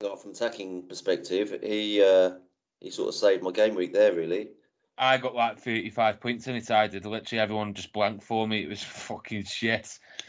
[0.00, 2.32] got from attacking perspective, he uh,
[2.80, 4.50] he sort of saved my game week there really.
[4.96, 6.70] I got like 35 points in it.
[6.70, 7.04] I did.
[7.04, 8.62] Literally everyone just blanked for me.
[8.62, 9.98] It was fucking shit.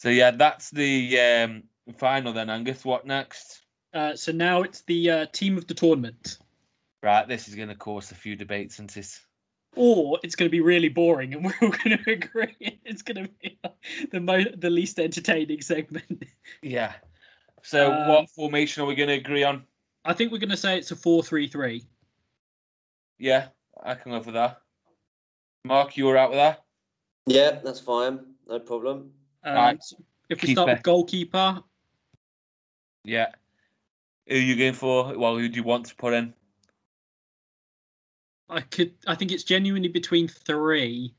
[0.00, 1.64] So yeah, that's the um,
[1.98, 2.86] final then, Angus.
[2.86, 3.60] What next?
[3.92, 6.38] Uh, so now it's the uh, team of the tournament,
[7.02, 9.18] Right, this is going to cause a few debates, isn't it?
[9.76, 13.24] or it's going to be really boring, and we're all going to agree it's going
[13.24, 13.58] to be
[14.10, 16.24] the mo- the least entertaining segment.
[16.62, 16.92] Yeah.
[17.62, 19.64] So Um, what formation are we going to agree on?
[20.04, 21.84] I think we're going to say it's a four-three-three.
[23.18, 23.48] Yeah,
[23.82, 24.60] I can live with that.
[25.64, 26.64] Mark, you were out with that?
[27.26, 28.20] yeah, that's fine.
[28.48, 29.12] No problem.
[29.44, 29.82] Um, Right.
[29.82, 29.96] so
[30.30, 30.76] if we start Keeper.
[30.76, 31.62] with goalkeeper,
[33.04, 33.28] Yeah.
[34.26, 35.16] Who are you going for?
[35.16, 36.34] Well, who do you want to put in?
[38.50, 38.92] I could.
[39.06, 41.14] I think it's genuinely between three.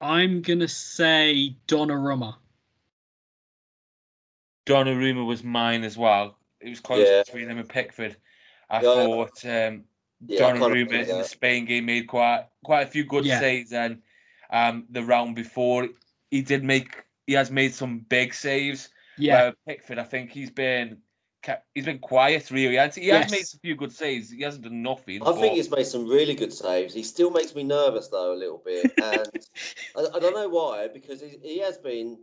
[0.00, 2.36] I'm gonna say Donnarumma.
[4.66, 6.38] Donnarumma was mine as well.
[6.60, 7.22] It was close Yeah.
[7.22, 8.16] between him and Pickford.
[8.68, 8.94] I Yeah.
[8.94, 9.84] thought um,
[10.26, 11.24] Yeah, Donnarumma in the.
[11.24, 13.40] Spain game made quite quite a few good Yeah.
[13.40, 13.72] saves.
[13.72, 14.02] And
[14.50, 15.88] um, the round before,
[16.30, 18.90] he did make he has made some big saves.
[19.16, 21.02] Yeah, Where Pickford, I think he's been
[21.48, 22.72] kept, he's been quiet really.
[22.72, 24.30] He has, has made a few good saves.
[24.30, 25.22] He hasn't done nothing.
[25.22, 26.94] I but- think he's made some really good saves.
[26.94, 29.28] He still makes me nervous though a little bit, and
[29.96, 32.18] I, I don't know why because he, he has been.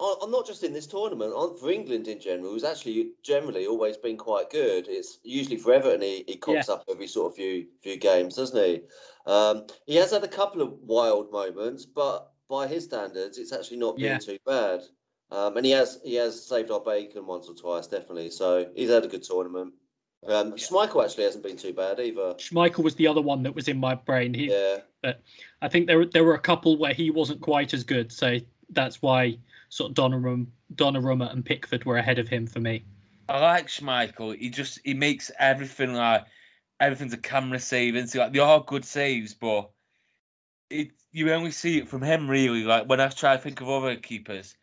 [0.00, 1.32] I'm not just in this tournament.
[1.32, 2.52] on for England in general.
[2.52, 4.86] He's actually generally always been quite good.
[4.88, 8.64] It's usually for Everton he, he cocks up every sort of few few games, doesn't
[8.64, 8.82] he?
[9.26, 13.78] Um, he has had a couple of wild moments, but by his standards, it's actually
[13.78, 14.18] not been Yeah.
[14.18, 14.82] too bad.
[15.30, 18.30] Um, and he has he has saved our bacon once or twice, definitely.
[18.30, 19.74] So he's had a good tournament.
[20.26, 22.34] Um, Schmeichel actually hasn't been too bad either.
[22.34, 24.34] Schmeichel was the other one that was in my brain.
[24.34, 24.78] He, Yeah.
[25.02, 25.22] But
[25.62, 28.38] I think there were there were a couple where he wasn't quite as good, so
[28.70, 29.38] that's why
[29.68, 32.84] sort of Donnarumma, Donnarumma and Pickford were ahead of him for me.
[33.28, 34.36] I like Schmeichel.
[34.36, 36.24] He just he makes everything like
[36.80, 37.94] everything's a camera save.
[37.94, 39.70] And so like they are good saves, but
[40.70, 42.64] it you only see it from him really.
[42.64, 44.56] Like when I try to think of other keepers,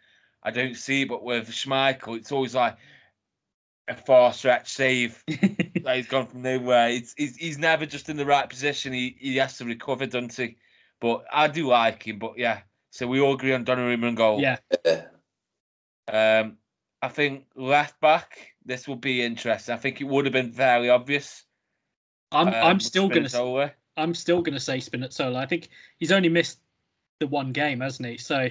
[0.46, 1.04] I don't see.
[1.04, 2.78] But with Schmeichel, it's always like
[3.88, 5.22] a far stretch save.
[5.84, 6.90] like he's gone from nowhere.
[6.90, 8.94] It's he's, he's never just in the right position.
[8.94, 10.56] He he has to recover, doesn't he?
[11.02, 12.20] But I do like him.
[12.20, 14.40] But yeah, so we all agree on Donnarumma and goal.
[14.40, 14.58] Yeah.
[16.08, 16.58] Um,
[17.02, 18.54] I think left back.
[18.64, 19.74] This will be interesting.
[19.74, 21.44] I think it would have been fairly obvious.
[22.32, 23.72] I'm um, I'm still gonna Spinazzola.
[23.98, 25.38] I'm still gonna say Spinazzola.
[25.38, 26.60] I think he's only missed
[27.20, 28.18] the one game, hasn't he?
[28.18, 28.50] So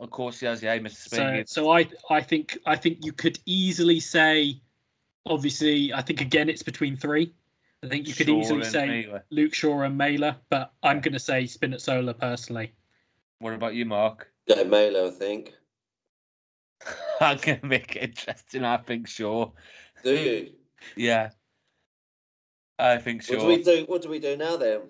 [0.00, 0.62] Of course, he has.
[0.62, 1.08] Yeah, Mr.
[1.08, 4.60] so so I I think I think you could easily say,
[5.26, 7.34] obviously, I think again it's between three.
[7.82, 9.22] I think you could Shaw easily say Mæhle.
[9.30, 12.72] Luke Shaw and Mæhle, but I'm gonna say Spinazzola personally.
[13.40, 14.32] What about you, Mark?
[14.48, 15.52] Go Mæhle, I think.
[17.20, 18.64] I'm gonna make it interesting.
[18.64, 19.52] I think sure.
[20.02, 20.52] Do you?
[20.96, 21.30] Yeah,
[22.78, 23.84] I think What do we do?
[23.86, 24.80] What do we do now then?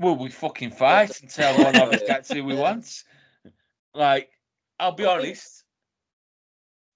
[0.00, 2.08] Well, we fucking fight until one of us Yeah.
[2.08, 3.04] gets who we want.
[3.94, 4.30] Like,
[4.84, 5.64] I'll be honest.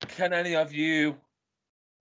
[0.09, 1.17] Can any of you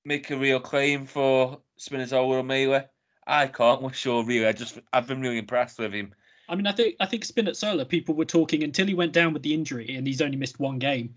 [0.04, 2.86] make a real claim for Spinazzola or Mæhle?
[3.26, 3.82] I can't.
[3.82, 4.46] We're sure, really.
[4.46, 6.14] I just, I've been really impressed with him.
[6.50, 7.88] I mean, I think I think Spinazzola.
[7.88, 10.78] People were talking until he went down with the injury, and he's only missed one
[10.78, 11.14] game.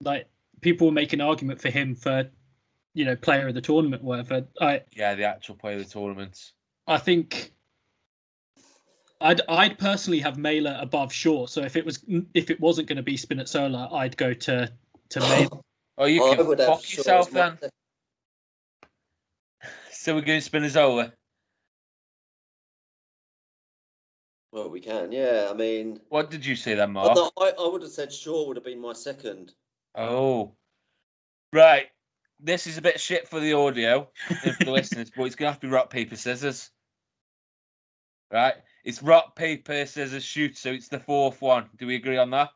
[0.00, 0.26] Like
[0.62, 2.30] people were making an argument for him for,
[2.94, 4.46] you know, player of the tournament, whatever.
[4.58, 6.52] I Yeah, the actual player of the tournament.
[6.86, 7.52] I think.
[9.20, 11.46] I'd I'd personally have Mæhle above Shaw.
[11.46, 12.04] So if it was
[12.34, 14.72] if it wasn't going to be Spinazzola, I'd go to
[15.10, 15.60] to Mæhle.
[15.98, 17.54] Oh, you I can would have fuck yourself then.
[17.58, 17.70] second-
[19.92, 21.12] So we're going Spinazzola.
[24.52, 25.48] Well, we can, yeah.
[25.50, 27.14] I mean, What did you say then, I, Mark?
[27.14, 29.52] thought- I, I would have said Shaw would have been my second.
[29.94, 30.54] Oh,
[31.52, 31.86] right.
[32.40, 35.50] This is a bit shit for the audio and for the listeners, but it's gonna
[35.50, 36.70] have to be rock paper scissors.
[38.32, 38.54] Right?
[38.88, 41.66] It's rock paper scissors shoot, so it's the fourth one.
[41.76, 42.48] Do we agree on that?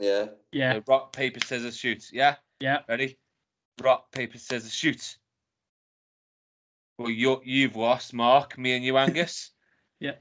[0.00, 0.26] Yeah.
[0.50, 2.10] Yeah, So rock paper scissors shoot.
[2.12, 2.34] Yeah.
[2.58, 2.80] yeah.
[2.88, 3.16] Ready?
[3.80, 5.16] Rock paper scissors shoot.
[6.98, 8.58] Well, you you've lost, Mark.
[8.58, 9.52] Me and you, Angus.
[10.00, 10.14] Yeah.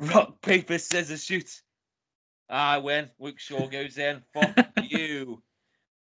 [0.00, 1.62] Rock paper scissors shoot.
[2.48, 3.08] I win.
[3.20, 4.20] Luke Shaw goes in.
[4.34, 5.40] Fuck you.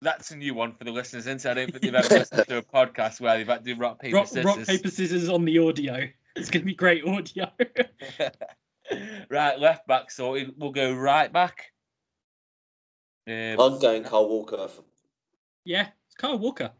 [0.01, 1.27] That's a new one for the listeners.
[1.27, 3.79] Into I don't think they've ever listened to a podcast where they've had to do
[3.79, 4.45] rock paper Rock, scissors.
[4.45, 6.07] rock paper scissors on the audio.
[6.35, 7.51] It's going to be great audio.
[9.29, 10.53] right, left back sorted.
[10.57, 11.71] We'll go right back.
[13.27, 14.67] Um, I'm going Kyle Walker.
[15.63, 16.71] yeah, it's Kyle Walker.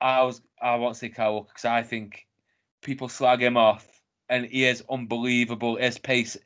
[0.00, 2.26] I was I want to say Kyle Walker because I think
[2.82, 3.86] people slag him off,
[4.28, 5.76] and he is unbelievable.
[5.76, 6.36] His pace.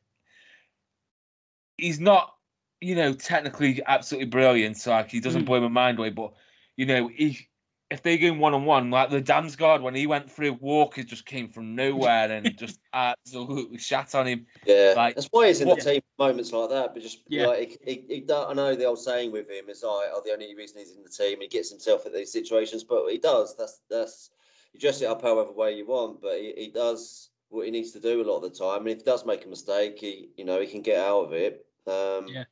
[1.78, 2.34] He's not,
[2.80, 4.78] you know, technically absolutely brilliant.
[4.78, 5.46] So like he doesn't Mm.
[5.46, 6.32] blow my mind away, but
[6.76, 7.46] you know he
[7.91, 11.24] if they go one on one, like the Damsgaard when he went through, Walker just
[11.24, 14.47] came from nowhere and just absolutely shat on him.
[14.64, 16.95] Yeah, Like, that's why he's in what- the team at moments like that.
[16.95, 17.47] But just Yeah.
[17.47, 20.20] like he, he, he don't- I know the old saying with him is, "Oh, oh,
[20.24, 23.18] the only reason he's in the team, he gets himself at these situations." But he
[23.18, 23.55] does.
[23.57, 24.30] That's that's
[24.72, 27.93] you dress it up however way you want, but he, he does what he needs
[27.93, 28.80] to do a lot of the time.
[28.80, 31.32] And if he does make a mistake, he you know he can get out of
[31.32, 31.64] it.
[31.87, 32.45] Um, Yeah.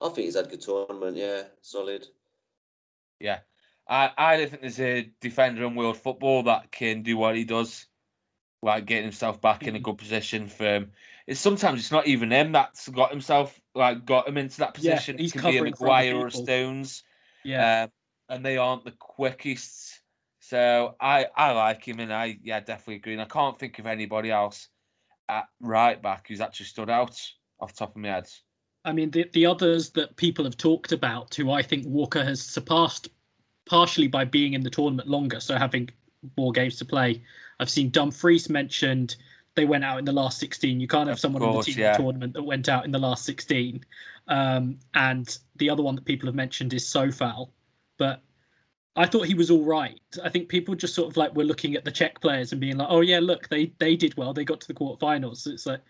[0.00, 1.16] I think he's had a good tournament.
[1.18, 2.08] Yeah, solid.
[3.20, 3.40] Yeah.
[3.88, 7.44] I, I don't think there's a defender in world football that can do what he
[7.44, 7.86] does,
[8.62, 10.92] like getting himself back in a good position for him.
[11.26, 14.94] It's sometimes it's not even him that's got himself like got him into that Yeah,
[14.94, 15.18] position.
[15.18, 16.30] he's it can be a for or a.
[16.30, 17.02] Stones.
[17.44, 17.84] Yeah.
[17.84, 17.90] um,
[18.28, 20.00] and they aren't the quickest.
[20.40, 23.12] So I I like him, and I yeah definitely agree.
[23.14, 24.68] And I can't think of anybody else
[25.28, 27.20] at right back who's actually stood out
[27.60, 28.28] off the top of my head.
[28.84, 32.42] I mean, the, the others that people have talked about, who I think Walker has
[32.42, 33.08] surpassed
[33.66, 35.88] partially by being in the tournament longer, so having
[36.36, 37.22] more games to play.
[37.60, 39.16] I've seen Dumfries mentioned.
[39.54, 40.80] They went out in the last 16.
[40.80, 41.96] You can't have Of someone course, in the team yeah.
[41.96, 43.84] the tournament that went out in the last 16.
[44.26, 47.50] Um, and the other one that people have mentioned is Coufal.
[47.98, 48.20] But
[48.96, 50.00] I thought he was all right.
[50.22, 52.76] I think people just sort of like were looking at the Czech players and being
[52.76, 54.32] like, "Oh yeah, look, they they did well.
[54.32, 55.80] They got to the quarterfinals." It's like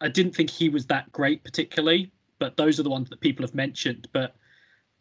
[0.00, 3.44] I didn't think he was that great particularly, but those are the ones that people
[3.44, 4.08] have mentioned.
[4.12, 4.34] But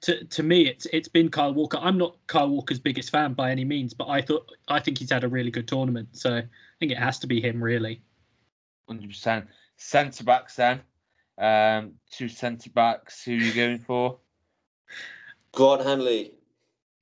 [0.02, 1.78] to to me, it's it's been Kyle Walker.
[1.82, 5.12] I'm not Kyle Walker's biggest fan by any means, but I thought I think he's
[5.12, 6.10] had a really good tournament.
[6.14, 6.48] So I
[6.80, 8.02] think it has to be him, really.
[8.88, 9.48] Hundred percent.
[9.78, 10.82] Centre backs then.
[11.38, 13.24] Um, two centre backs.
[13.24, 14.20] Who are you going for?
[15.52, 16.34] Grant Hanley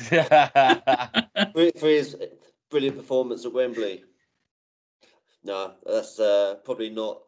[0.00, 2.16] for, for his
[2.70, 4.04] brilliant performance at Wembley.
[5.42, 7.22] No, that's uh, probably not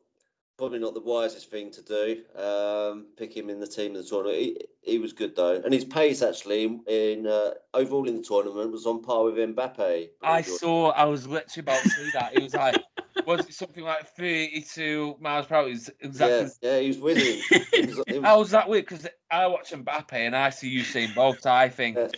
[0.57, 2.23] probably not the wisest thing to do.
[2.41, 4.39] Um, pick him in the team in the tournament.
[4.39, 8.73] He, he was good though, and his pace actually in uh, overall in the tournament
[8.73, 10.09] was on par with Mbappe.
[10.23, 10.91] I saw.
[10.91, 12.35] I was literally about to say that.
[12.35, 12.83] It was like,
[13.27, 15.69] was it something like thirty-two miles per hour?
[15.69, 16.51] It was exactly.
[16.63, 17.43] Yeah, yeah, he was whizzing.
[17.51, 18.87] It was- it was- How was that weird?
[18.87, 21.41] Because I watch Mbappe and I see you seeing both.
[21.41, 22.09] So I think Yeah.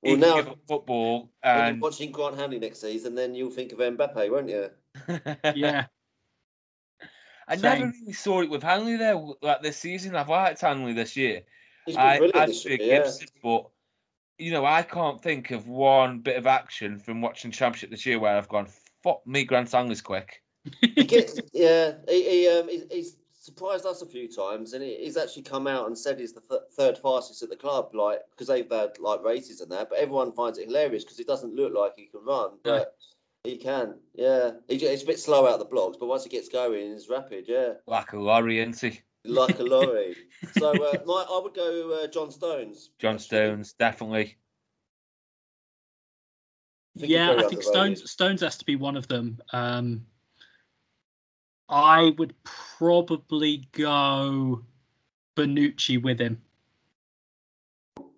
[0.00, 3.34] Well, can now give up football when you're and watching Grant Hanley next season, then
[3.34, 4.70] you'll think of Mbappe, won't you?
[5.56, 5.86] yeah,
[7.48, 9.16] I never really saw it with Hanley there.
[9.42, 11.42] Like this season, I've liked Hanley this year.
[11.96, 12.64] I, brilliant I this.
[12.64, 12.76] Yeah.
[12.76, 13.68] Gibson, but
[14.38, 18.18] you know, I can't think of one bit of action from watching Championship this year
[18.18, 18.68] where I've gone,
[19.02, 20.42] "Fuck me, Grant Hanley's quick."
[20.80, 23.16] he gets, yeah, he, he um, he, he's
[23.48, 26.42] surprised us a few times, and he, he's actually come out and said he's the
[26.48, 29.90] th- third fastest at the club, like because they've had like races and that.
[29.90, 32.94] But everyone finds it hilarious because he doesn't look like he can run, but
[33.44, 33.94] he can.
[34.14, 37.08] Yeah, he, he's a bit slow out the blocks, but once he gets going, he's
[37.08, 37.46] rapid.
[37.48, 39.00] Yeah, Like a lorry, isn't he?
[39.24, 40.16] Like a lorry.
[40.58, 42.90] so uh, my, I would go uh, John Stones.
[42.98, 43.24] John actually.
[43.24, 44.36] Stones, definitely.
[46.96, 47.30] I think yeah.
[47.30, 47.64] I think underrated.
[47.64, 49.38] Stones Stones has to be one of them.
[49.52, 50.06] Um,
[51.68, 52.34] I would
[52.78, 54.62] probably go
[55.36, 56.40] Bonucci with him.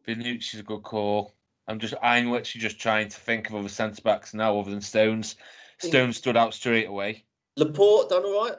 [0.06, 1.34] Bonucci's a good call.
[1.66, 4.80] I'm just, I'm literally just trying to think of other centre backs now other than
[4.80, 5.36] Stones.
[5.78, 7.24] Stones stood out straight away.
[7.56, 8.56] Laporte done all right.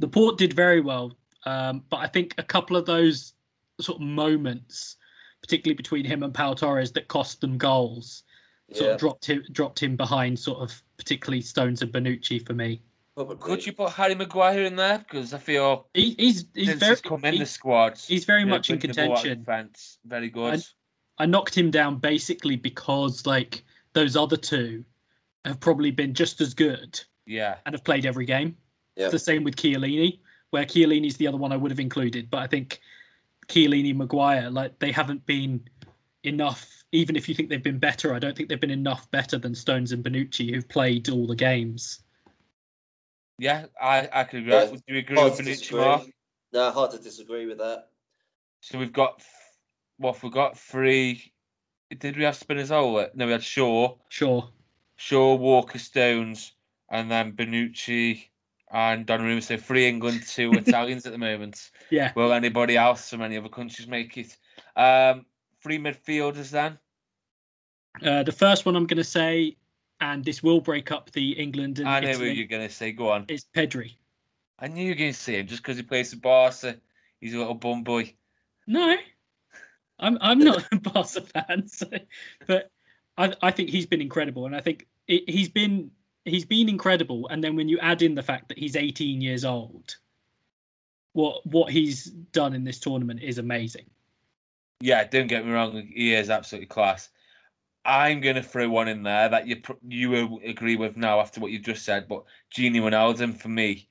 [0.00, 1.16] Laporte did very well,
[1.46, 3.34] um, but I think a couple of those
[3.80, 4.96] sort of moments,
[5.42, 8.24] particularly between him and Pau Torres, that cost them goals,
[8.72, 12.54] sort Yeah, of dropped him dropped him behind, sort of particularly Stones and Bonucci for
[12.54, 12.82] me.
[13.14, 13.36] probably.
[13.36, 14.98] Could you put Harry Maguire in there?
[14.98, 18.40] Because I feel He, he's he's very he's come in he- the squad, he's very
[18.40, 19.38] you know, much in bringing the ball out of contention.
[19.44, 20.64] Defense, very good.
[21.18, 24.84] I knocked him down basically because like those other two
[25.44, 28.56] have probably been just as good yeah, and have played every game.
[28.96, 29.04] Yeah.
[29.06, 30.18] It's the same with Chiellini,
[30.50, 32.80] where Chiellini's the other one I would have included, but I think
[33.48, 35.68] Chiellini, Maguire, like they haven't been
[36.24, 36.84] enough.
[36.92, 39.54] Even if you think they've been better, I don't think they've been enough better than
[39.54, 42.00] Stones and Bonucci, who've played all the games.
[43.38, 44.52] yeah, I I could agree.
[44.52, 45.80] Yeah, Would you agree with Bonucci, disagree.
[45.80, 46.02] Mark?
[46.52, 47.90] No, hard to disagree with that.
[48.60, 49.22] So we've got
[49.98, 51.32] what We've got three.
[51.96, 53.14] Did we have Spinazzola?
[53.14, 54.48] No, we had Shaw, Shaw.
[54.96, 56.52] Shaw, Walker, Stones,
[56.90, 58.28] and then Bonucci
[58.70, 59.42] and Donnarumma.
[59.42, 61.70] So three England, two Italians at the moment.
[61.90, 62.12] Yeah.
[62.14, 64.36] Will anybody else from any other countries make it?
[64.76, 65.26] Um,
[65.62, 66.78] three midfielders then.
[68.02, 69.56] Uh, the first one I'm going to say,
[70.00, 72.92] and this will break up the England and I know Italy, what you're gonna say.
[72.92, 73.24] Go on.
[73.28, 73.94] It's Pedri.
[74.58, 76.76] I knew you were gonna say him just because he plays for Barca.
[77.20, 78.14] He's a little bum boy.
[78.66, 78.96] No,
[79.98, 81.86] I'm I'm not a Barca fan, so,
[82.46, 82.70] but
[83.16, 85.90] I I think he's been incredible, and I think it, he's been
[86.28, 87.28] he's been incredible.
[87.28, 89.96] And then when you add in the fact that he's 18 years old,
[91.12, 93.86] what what he's done in this tournament is amazing.
[94.80, 95.88] Yeah, don't get me wrong.
[95.92, 97.08] He is absolutely class.
[97.84, 101.40] I'm going to throw one in there that you you will agree with now after
[101.40, 102.06] what you just said.
[102.08, 102.24] But
[102.54, 103.88] Gini Wijnaldum for me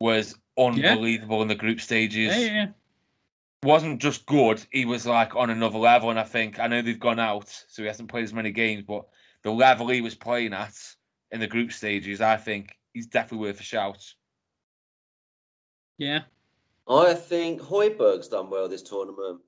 [0.00, 2.36] was unbelievable in the group stages.
[2.36, 2.66] Yeah, yeah, yeah.
[3.62, 6.10] Wasn't just good; he was like on another level.
[6.10, 8.84] And I think I know they've gone out, so he hasn't played as many games.
[8.86, 9.06] But
[9.42, 10.74] the level he was playing at
[11.30, 14.04] in the group stages, I think he's definitely worth a shout.
[15.98, 16.20] yeah.
[16.90, 19.42] I think Højbjerg's done well this tournament.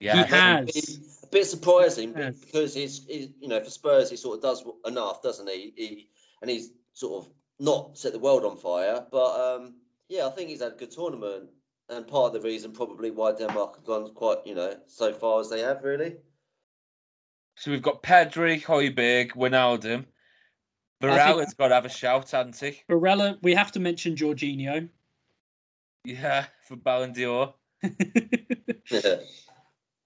[0.00, 0.98] Yeah, He has.
[1.22, 2.34] A bit surprising Yes.
[2.40, 5.72] because he's, he's, you know, for Spurs, he sort of does enough, doesn't he?
[5.76, 6.08] He
[6.42, 9.74] and he's sort of not set the world on fire, but um,
[10.08, 11.50] yeah, I think he's had a good tournament,
[11.90, 15.40] and part of the reason probably why Denmark have gone quite, you know, so far
[15.40, 16.16] as they have, really.
[17.56, 20.06] So we've got Pedri, Højbjerg, Wijnaldum.
[21.00, 22.82] Barella's got to have a shout, hasn't he?
[22.88, 24.88] Barella, we have to mention Jorginho.
[26.04, 27.54] Yeah, for Ballon d'Or.
[27.82, 29.16] Yeah.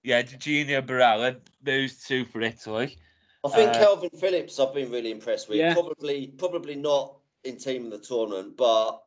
[0.03, 2.95] Yeah, Jorginho, Barella, those two for Italy.
[3.43, 5.57] I think Uh, Calvin Phillips, I've been really impressed with.
[5.57, 5.73] Yeah.
[5.73, 9.01] Probably, probably not in team of the tournament, but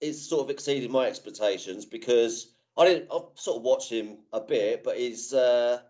[0.00, 3.08] it's sort of exceeded my expectations because I didn't.
[3.12, 5.80] I've sort of watched him a bit, but he's uh,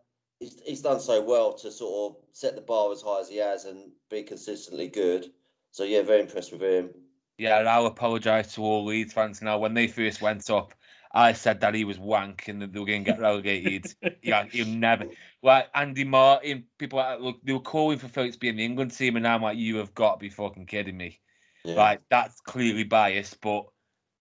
[0.43, 3.37] he's he's done so well to sort of set the bar as high as he
[3.37, 5.27] has and be consistently good.
[5.71, 6.91] So yeah, very impressed with him.
[7.39, 9.59] Yeah, and I'll apologise to all Leeds fans now.
[9.59, 10.75] When they first went up,
[11.15, 13.95] I said that he was wank and that they were going to get relegated.
[14.23, 15.07] yeah, he'll never.
[15.43, 18.57] Like Andy Martin, people like that, look, they were calling for Phillips to be in
[18.57, 21.21] the England team, and I'm like, you have got to be fucking kidding me.
[21.65, 21.77] Yeah.
[21.77, 23.67] Like that's clearly biased, but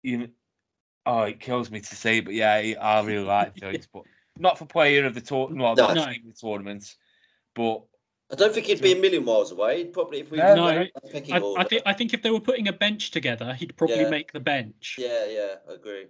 [0.03, 0.29] you.
[1.03, 4.03] Oh, it kills me to say, but yeah, I really like Phillips, but
[4.37, 6.05] not for player of the tournament, well, not No.
[6.05, 6.95] the tournament,
[7.55, 7.83] but
[8.31, 9.79] I don't think he'd be a million miles away.
[9.79, 10.89] He'd probably if we No, No, I.
[11.57, 14.09] I think I think if they were putting a bench together, he'd probably Yeah.
[14.09, 14.95] make the bench.
[14.97, 16.07] Yeah, yeah, I agree.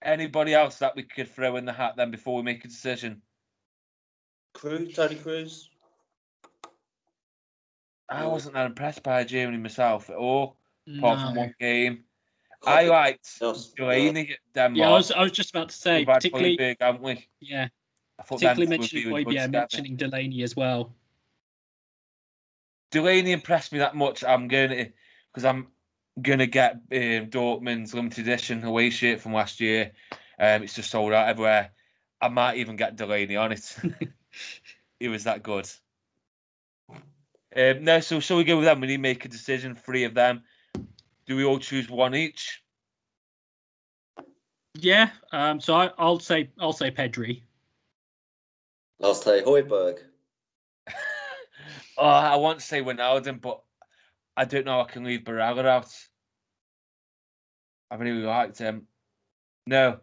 [0.00, 3.20] anybody else that we could throw in the hat then before we make a decision?
[4.54, 5.68] Kroos, Toni Kroos.
[8.08, 10.56] I wasn't that impressed by Germany myself at all,
[10.98, 12.04] apart from one game.
[12.66, 14.78] I liked Else- Delaney at Denmark.
[14.78, 17.28] Yeah, I was I was just about to say, We've had particularly Højbjerg, haven't we?
[17.40, 17.68] yeah,
[18.18, 20.92] I thought particularly mentioning be yeah, mentioning Delaney as well.
[22.90, 24.24] Delaney impressed me that much.
[24.24, 24.92] I'm going to
[25.32, 25.68] because I'm
[26.20, 29.92] going to get um, Dortmund's limited edition away shirt from last year.
[30.38, 31.70] Um, it's just sold out everywhere.
[32.20, 33.76] I might even get Delaney on it.
[35.00, 35.68] he was that good.
[37.56, 38.80] Um, no, so shall we go with them?
[38.80, 39.74] We need to make a decision.
[39.74, 40.42] Three of them.
[41.28, 42.62] Do we all choose one each?
[44.74, 47.42] Yeah, um, so I, I'll say I'll say Pedri.
[49.02, 49.98] I'll say Højbjerg.
[51.98, 53.60] oh, I want to say Wijnaldum, but
[54.36, 54.80] I don't know.
[54.80, 55.94] I can leave Barella out.
[57.90, 58.86] I really liked him.
[59.66, 59.98] No,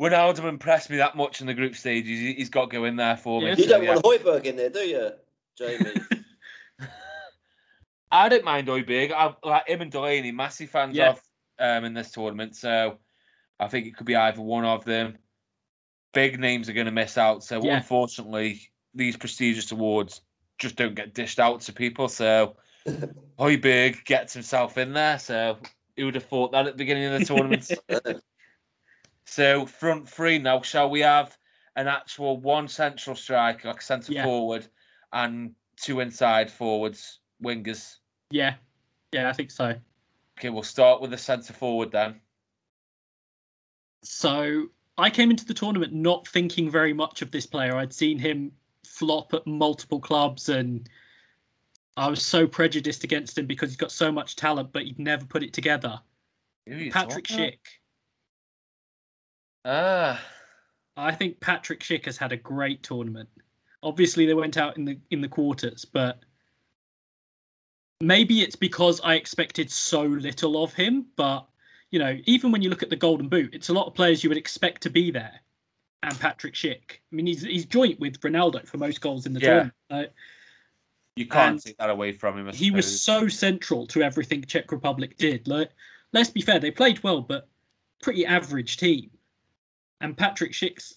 [0.00, 2.18] Wijnaldum impressed me that much in the group stages.
[2.18, 3.48] He, he's got to go in there for me.
[3.48, 3.54] Yeah.
[3.56, 3.94] You so don't yeah.
[3.94, 5.10] want Højbjerg in there, do you,
[5.56, 6.00] Jamie?
[8.10, 9.12] I don't mind Højbjerg.
[9.12, 11.10] I like him and Delaney, massive fans Yeah.
[11.10, 11.22] of
[11.58, 12.56] um, in this tournament.
[12.56, 12.98] So
[13.58, 15.18] I think it could be either one of them.
[16.12, 17.42] Big names are going to miss out.
[17.42, 17.76] So Yeah.
[17.76, 20.20] unfortunately, these prestigious awards
[20.58, 22.08] just don't get dished out to people.
[22.08, 22.56] So
[23.38, 25.18] Højbjerg gets himself in there.
[25.18, 25.58] So
[25.96, 27.70] who would have thought that at the beginning of the tournament?
[29.24, 30.62] so front three now.
[30.62, 31.36] Shall we have
[31.74, 34.22] an actual one central striker, like centre Yeah.
[34.22, 34.66] forward,
[35.12, 37.96] and two inside forwards, wingers?
[38.30, 38.54] Yeah,
[39.12, 39.74] yeah, I think so.
[40.38, 42.20] Okay, we'll start with the centre forward then.
[44.02, 44.66] So
[44.98, 47.76] I came into the tournament not thinking very much of this player.
[47.76, 48.52] I'd seen him
[48.84, 50.88] flop at multiple clubs, and
[51.96, 55.24] I was so prejudiced against him because he's got so much talent, but he'd never
[55.24, 56.00] put it together.
[56.66, 57.26] Who are you Patrick?
[57.26, 57.58] Schick.
[59.64, 60.22] Ah,
[60.96, 63.28] I think Patrick Schick has had a great tournament.
[63.82, 66.20] Obviously, they went out in the in the quarters, but
[68.00, 71.06] maybe it's because I expected so little of him.
[71.16, 71.46] But
[71.90, 74.22] you know, even when you look at the Golden Boot, it's a lot of players
[74.22, 75.40] you would expect to be there.
[76.02, 79.40] And Patrick Schick, I mean, he's he's joint with Ronaldo for most goals in the
[79.40, 79.48] Yeah.
[79.48, 79.74] tournament.
[79.90, 80.04] Uh,
[81.16, 82.52] you can't And take that away from him.
[82.52, 85.48] He was so central to everything Czech Republic did.
[85.48, 85.70] Like,
[86.12, 87.48] let's be fair, they played well, but
[88.02, 89.10] pretty average team.
[90.02, 90.96] And Patrick Schick's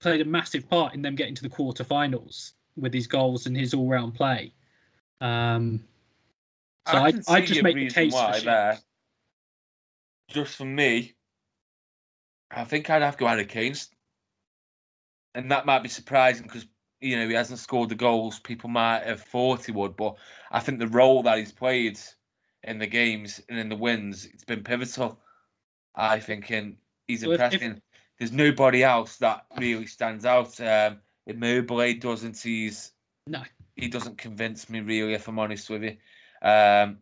[0.00, 3.72] played a massive part in them getting to the quarterfinals with his goals and his
[3.72, 4.52] all-round play.
[5.22, 5.82] Um,
[6.86, 8.44] so I, can I, just make the reason case for why Schick.
[8.44, 8.78] there.
[10.28, 11.14] Just for me,
[12.50, 13.74] I think I'd have to go Harry Kane.
[15.34, 16.66] And that might be surprising because
[17.00, 20.16] you know he hasn't scored the goals people might have thought he would, but
[20.50, 21.98] I think the role that he's played
[22.62, 25.20] in the games and in the wins, it's been pivotal.
[25.94, 26.76] I think, and
[27.06, 27.80] he's if- if-
[28.18, 30.60] There's nobody else that really stands out.
[30.60, 32.38] Um, Immobile doesn't.
[32.38, 32.92] He's
[33.26, 33.42] No.
[33.76, 35.96] he doesn't convince me really, if I'm honest with you.
[36.44, 36.98] Um,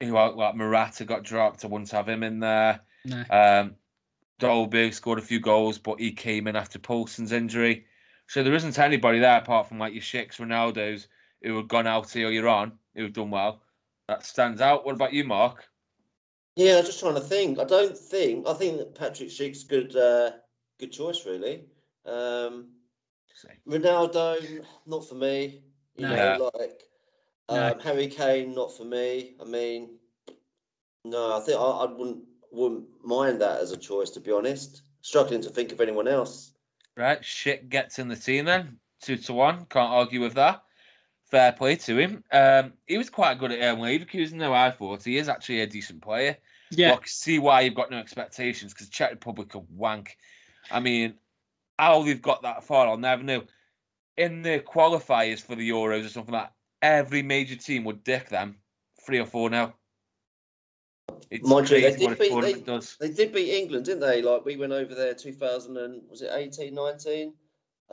[0.00, 1.64] who like, like Morata got dropped.
[1.64, 2.80] I wouldn't have him in there.
[3.04, 3.24] No.
[3.30, 3.76] Um,
[4.40, 7.86] Dolberg scored a few goals, but he came in after Poulsen's injury.
[8.26, 11.06] So there isn't anybody there apart from like your Schicks, Ronaldo's,
[11.42, 13.62] who have gone out earlier on, who have done well.
[14.08, 14.84] That stands out.
[14.84, 15.64] What about you, Mark?
[16.56, 17.58] Yeah, I'm just trying to think.
[17.58, 18.48] I don't think.
[18.48, 19.94] I think that Patrick Schick's good.
[19.94, 20.32] Uh,
[20.80, 21.64] good choice, really.
[22.04, 22.70] Um,
[23.68, 25.62] Ronaldo, not for me.
[25.96, 26.16] You No.
[26.16, 26.82] know, like
[27.50, 27.72] No.
[27.72, 29.34] um, Harry Kane, not for me.
[29.40, 29.98] I mean,
[31.04, 34.10] no, I think I, I wouldn't wouldn't mind that as a choice.
[34.10, 36.52] To be honest, struggling to think of anyone else.
[36.96, 38.78] Right, Schick gets in the team then.
[39.00, 39.66] Two to one.
[39.66, 40.62] Can't argue with that.
[41.30, 42.22] Fair play to him.
[42.30, 44.52] Um, he was quite good at um, Leverkusen, though.
[44.52, 46.36] I thought he is actually a decent player.
[46.70, 46.90] Yeah.
[46.90, 50.16] But I can see why you've got no expectations because Czech Republic are wank.
[50.70, 51.14] I mean,
[51.78, 53.44] how they've got that far, I'll never know.
[54.18, 56.52] In the qualifiers for the Euros or something like that,
[56.82, 58.56] every major team would dick them
[59.06, 59.74] three or four now.
[61.30, 62.96] It's Mind you, they what did a beat- tournament does.
[63.00, 64.22] They did beat England, didn't they?
[64.22, 67.32] Like we went over there 2000 and was it 18, 19?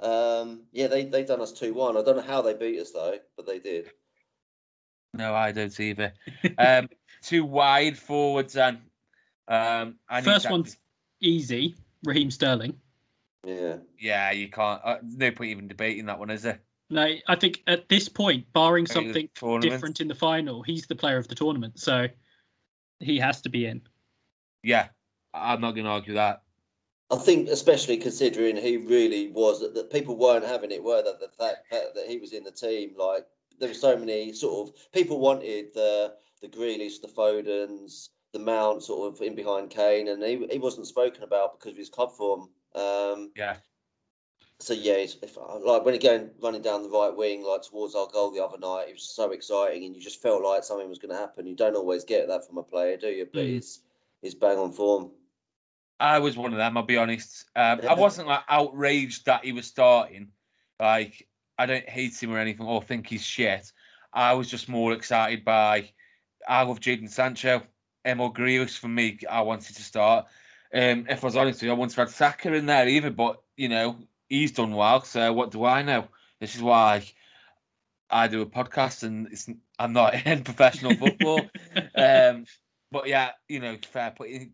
[0.01, 1.97] Um, yeah, they they done us two one.
[1.97, 3.91] I don't know how they beat us though, but they did.
[5.13, 6.13] No, I don't either.
[6.57, 6.87] um,
[7.21, 8.77] two wide forwards and
[9.47, 10.77] um, I First that- one's
[11.19, 11.75] easy.
[12.05, 12.79] Raheem Sterling.
[13.45, 13.77] Yeah.
[13.97, 14.79] Yeah, you can't.
[14.83, 16.61] Uh, no point even debating that one, is there?
[16.89, 20.63] No, I think at this point, barring Player of the something different in the final,
[20.63, 21.79] he's the player of the tournament.
[21.79, 22.07] So
[22.99, 23.81] he has to be in.
[24.63, 24.87] Yeah,
[25.33, 26.41] I'm not going to argue that.
[27.11, 31.19] I think, especially considering he really was that, that people weren't having it, were that
[31.19, 33.25] the fact that, that he was in the team, like
[33.59, 38.83] there were so many sort of people wanted the the Grealish, the Fodens, the Mount,
[38.83, 42.11] sort of in behind Kane, and he he wasn't spoken about because of his club
[42.11, 42.49] form.
[42.75, 43.57] Um, Yeah.
[44.61, 47.95] So yeah, it's, if, like when he going running down the right wing, like towards
[47.95, 50.89] our goal the other night, it was so exciting, and you just felt like something
[50.89, 51.47] was going to happen.
[51.47, 53.25] You don't always get that from a player, do you?
[53.31, 53.79] But Mm.
[54.21, 55.11] he's bang on form.
[56.01, 56.75] I was one of them.
[56.75, 57.45] I'll be honest.
[57.55, 60.29] Um, I wasn't like outraged that he was starting.
[60.79, 63.71] Like I don't hate him or anything or think he's shit.
[64.13, 65.91] I was just more excited by.
[66.47, 67.61] I love Jadon Sancho.
[68.05, 69.19] Emil Grealish for me.
[69.29, 70.25] I wanted to start.
[70.73, 73.11] Um, if I was honest with you, I wouldn't have had Saka in there either.
[73.11, 73.97] But you know
[74.29, 75.01] he's done well.
[75.03, 76.07] So what do I know?
[76.39, 77.03] This is why
[78.09, 81.49] I do a podcast and it's I'm not in professional football.
[81.95, 82.45] um,
[82.91, 84.51] but yeah, you know, fair play.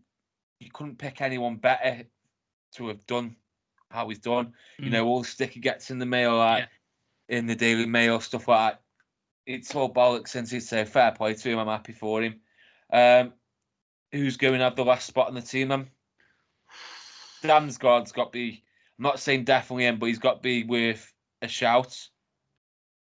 [0.58, 2.04] You couldn't pick anyone better
[2.74, 3.36] to have done
[3.90, 4.52] how he's done.
[4.78, 4.92] You Mm.
[4.92, 6.68] know, all the stick he gets in the mail, like
[7.28, 8.82] in the Daily Mail, stuff like that.
[9.46, 11.58] It's all bollocks since he's so fair play to him.
[11.58, 12.40] I'm happy for him.
[12.92, 13.32] Um,
[14.12, 15.90] who's going to have the last spot in the team then?
[17.42, 18.64] Damsgaard's got to be,
[18.98, 22.08] I'm not saying definitely in, but he's got to be worth a shout.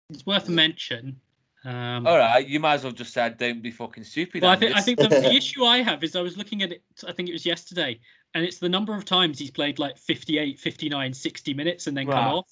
[0.10, 1.20] It's worth a mention.
[1.66, 4.41] Um, All right, you might as well just said, don't be fucking stupid.
[4.41, 6.72] Well, I think I think the, the issue I have is I was looking at
[6.74, 6.84] it.
[7.08, 8.00] I think it was yesterday,
[8.34, 12.08] and it's the number of times he's played like 58, 59, 60 minutes and then
[12.08, 12.52] come off.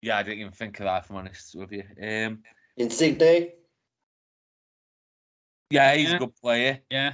[0.00, 1.84] Yeah, I didn't even think of that, if I'm honest with you.
[2.02, 2.42] Um,
[2.76, 3.52] Insigne,
[5.70, 6.16] yeah, he's Yeah.
[6.16, 6.80] a good player.
[6.90, 7.12] Yeah.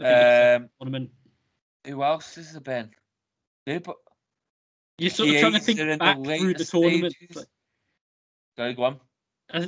[0.00, 1.10] I think it's Um, tournament.
[1.84, 2.90] who else has there been?
[3.66, 3.96] Who, but
[4.98, 7.14] You're sort of trying to think in the back through the tournament.
[7.34, 7.46] like,
[8.56, 9.00] Sorry, go on.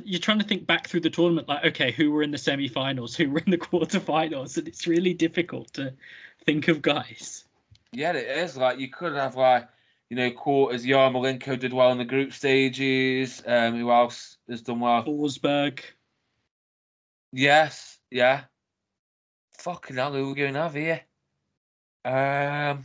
[0.05, 3.17] You're trying to think back through the tournament, like okay, who were in the semi-finals,
[3.17, 5.95] who were in the quarterfinals, and it's really difficult to
[6.45, 7.45] think of guys.
[7.93, 8.57] Yeah, it is.
[8.57, 9.69] Like you could have like,
[10.11, 10.85] you know, quarters.
[10.85, 13.43] Yarmolenko did well in the group stages.
[13.47, 15.05] Um, who else has done well?
[15.05, 15.81] Forsberg.
[17.33, 18.43] Yes, yeah.
[19.59, 21.03] Fucking hell, who are we going to have here?
[22.05, 22.85] Um,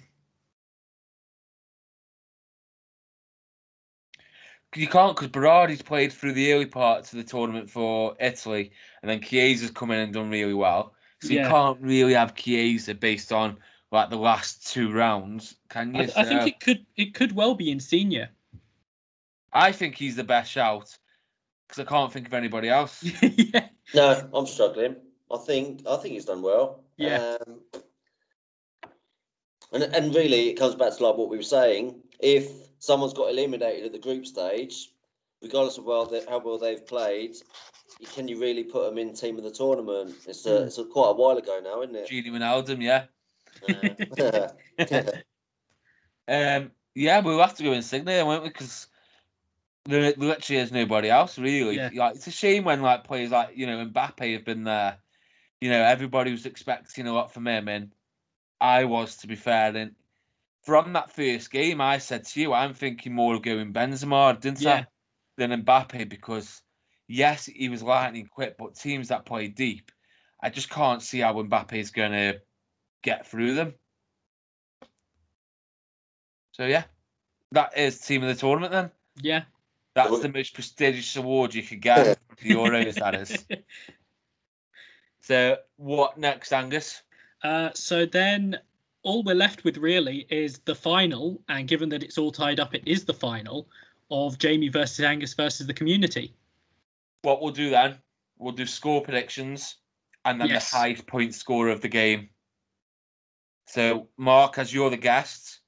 [4.76, 9.10] you can't because Berardi's played through the early parts of the tournament for Italy, and
[9.10, 10.94] then Chiesa's come in and done really well.
[11.22, 13.58] So you can't really have Chiesa based on
[13.92, 16.02] like the last two rounds, can you?
[16.02, 18.28] I, I think it could it could well be Insigne.
[19.54, 20.98] I think he's the best shout
[21.68, 23.04] because I can't think of anybody else.
[23.22, 23.70] yeah.
[23.94, 24.98] No, I'm struggling.
[25.32, 26.84] I think I think he's done well.
[26.98, 27.38] Yeah.
[27.48, 27.62] Um,
[29.72, 31.96] and and really, it comes back to like what we were saying.
[32.20, 32.50] If
[32.86, 34.92] someone's got eliminated at the group stage,
[35.42, 37.36] regardless of well they, how well they've played,
[38.14, 40.14] can you really put them in team of the tournament?
[40.28, 40.68] It's a, Mm.
[40.68, 42.10] it's a, quite a while ago now, isn't it?
[42.10, 43.06] Gini Wijnaldum, yeah.
[46.28, 48.50] Um, yeah, we'll have to go Insigne, won't we?
[48.50, 48.88] Because
[49.86, 51.76] there, there literally is nobody else really.
[51.76, 51.90] Yeah.
[51.94, 54.98] Like it's a shame when like players like you know Mbappe have been there.
[55.62, 57.92] You know, everybody was expecting a lot from him, and
[58.60, 59.76] I was, to be fair.
[59.76, 59.96] And
[60.66, 64.62] from that first game, I said to you, I'm thinking more of going Benzema, didn't
[64.62, 64.74] Yeah.
[64.74, 64.88] I,
[65.38, 66.62] than Mbappe because
[67.08, 69.92] yes, he was lightning quick, but teams that play deep,
[70.42, 72.42] I just can't see how Mbappe is going to
[73.04, 73.74] get through them.
[76.54, 76.86] So yeah,
[77.52, 78.72] that is team of the tournament.
[78.72, 78.92] Then
[79.22, 79.44] Yeah.
[79.94, 82.18] that's the most prestigious award you could get.
[82.38, 83.46] the Euros, that is.
[85.22, 87.02] So what next, Angus?
[87.44, 88.60] Uh, so then
[89.06, 92.74] all we're left with really is the final, and given that it's all tied up,
[92.74, 93.68] it is the final
[94.12, 96.34] of Jamie versus Angus versus the community.
[97.22, 98.00] What we'll do then?
[98.38, 99.76] We'll do score predictions
[100.26, 100.72] and then Yes.
[100.72, 102.30] the highest point scorer of the game.
[103.68, 105.60] So, Mark, as you're the guest,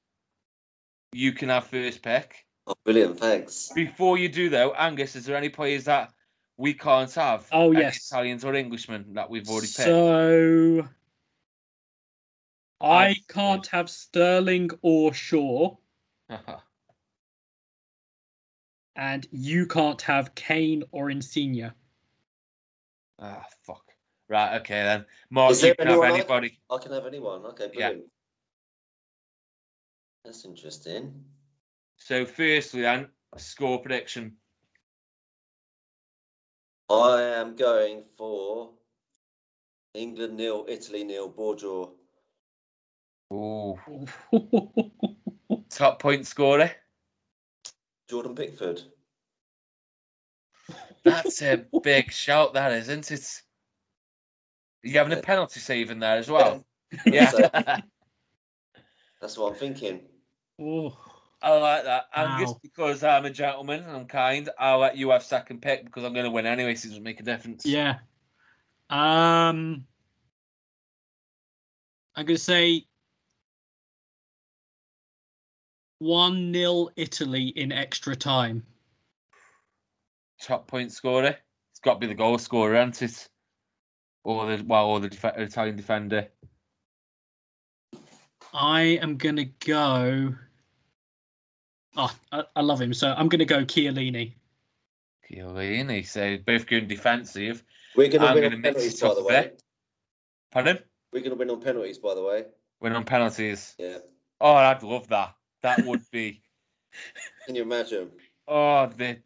[1.12, 2.44] you can have first pick.
[2.66, 3.70] Oh, brilliant, thanks.
[3.74, 6.12] Before you do, though, Angus, is there any players that
[6.56, 7.48] we can't have?
[7.52, 8.08] Oh, yes.
[8.08, 9.76] Italians or Englishmen that we've already picked.
[9.76, 10.88] So
[12.80, 15.76] I can't have Sterling or Shaw,
[18.96, 21.72] and you can't have Kane or Insigne.
[23.18, 23.84] ah, fuck.
[24.28, 25.06] Right, okay then.
[25.30, 26.60] Mark, Is you can have anyone I- anybody.
[26.70, 27.46] I can have anyone.
[27.46, 27.94] Okay, Yeah.
[30.24, 31.24] That's interesting.
[31.96, 33.08] So, firstly, then,
[33.38, 34.36] score prediction.
[36.90, 38.74] I am going for
[39.94, 41.97] England nil, Italy nil, Bordeaux.
[43.32, 43.78] Ooh.
[45.70, 46.70] Top point scorer.
[48.08, 48.82] Jordan Pickford.
[51.04, 53.42] That's a big shout, that is, isn't it?
[54.82, 56.64] You having a penalty save in there as well?
[57.06, 57.30] Yeah.
[57.52, 57.80] Yeah.
[59.20, 60.00] That's what I'm thinking.
[60.60, 60.96] Oh,
[61.42, 62.06] I like that.
[62.14, 62.60] Angus, Wow.
[62.62, 66.12] because I'm a gentleman and I'm kind, I'll let you have second pick because I'm
[66.14, 67.66] going to win anyway, so it doesn't make a difference.
[67.66, 67.98] yeah.
[68.90, 69.84] Um,
[72.16, 72.86] I'm gonna say
[75.98, 78.64] one 0 Italy in extra time.
[80.40, 81.36] Top point scorer.
[81.72, 83.28] It's got to be the goal scorer, hasn't it?
[84.24, 86.28] Or the well, or the def- Italian defender.
[88.52, 90.34] I am gonna go.
[91.96, 92.92] Oh, I, I love him.
[92.94, 94.34] So I'm gonna go Chiellini.
[95.30, 96.06] Chiellini.
[96.06, 97.64] So both going defensive.
[97.96, 99.42] We're going to I'm win gonna on mix penalties, it by the way.
[99.42, 99.62] bit.
[100.52, 100.78] Pardon?
[101.12, 102.44] We're going to win on penalties, by the way.
[102.80, 103.74] Win on penalties.
[103.78, 103.98] Yeah.
[104.40, 105.34] Oh, I'd love that.
[105.62, 106.42] That would be.
[107.46, 108.10] Can you imagine?
[108.46, 109.18] Oh, the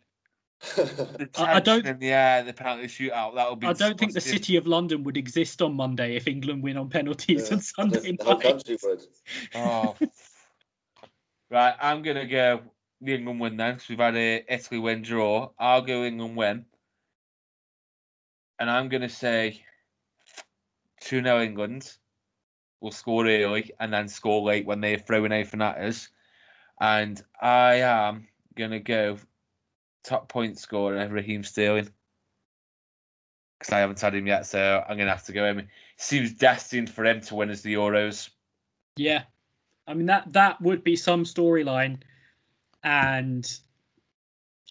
[0.77, 3.35] the I- I don't- tension in the air, the penalty shootout.
[3.35, 3.67] That would be.
[3.67, 4.21] I don't think the.
[4.21, 8.13] City of London would exist on Monday if England win on penalties Yeah, on Sunday
[8.17, 8.43] the whole night.
[8.43, 9.03] country would.
[9.55, 9.97] Oh.
[11.51, 12.63] right, I'm gonna go
[13.01, 15.51] the England win then, because we've had a Italy win draw.
[15.59, 16.65] I'll go England win,
[18.59, 19.65] and I'm gonna say
[21.01, 21.93] two 0 England.
[22.81, 26.09] will score early and then score late when they're throwing anything at us.
[26.83, 28.27] And I am
[28.57, 29.17] gonna go
[30.03, 31.89] top point scorer Raheem Sterling
[33.57, 35.69] because I haven't had him yet, so I'm gonna have to go him.
[35.97, 38.31] Seems destined for him to win as the Euros.
[38.97, 39.23] Yeah,
[39.87, 41.99] I mean that that would be some storyline,
[42.83, 43.49] and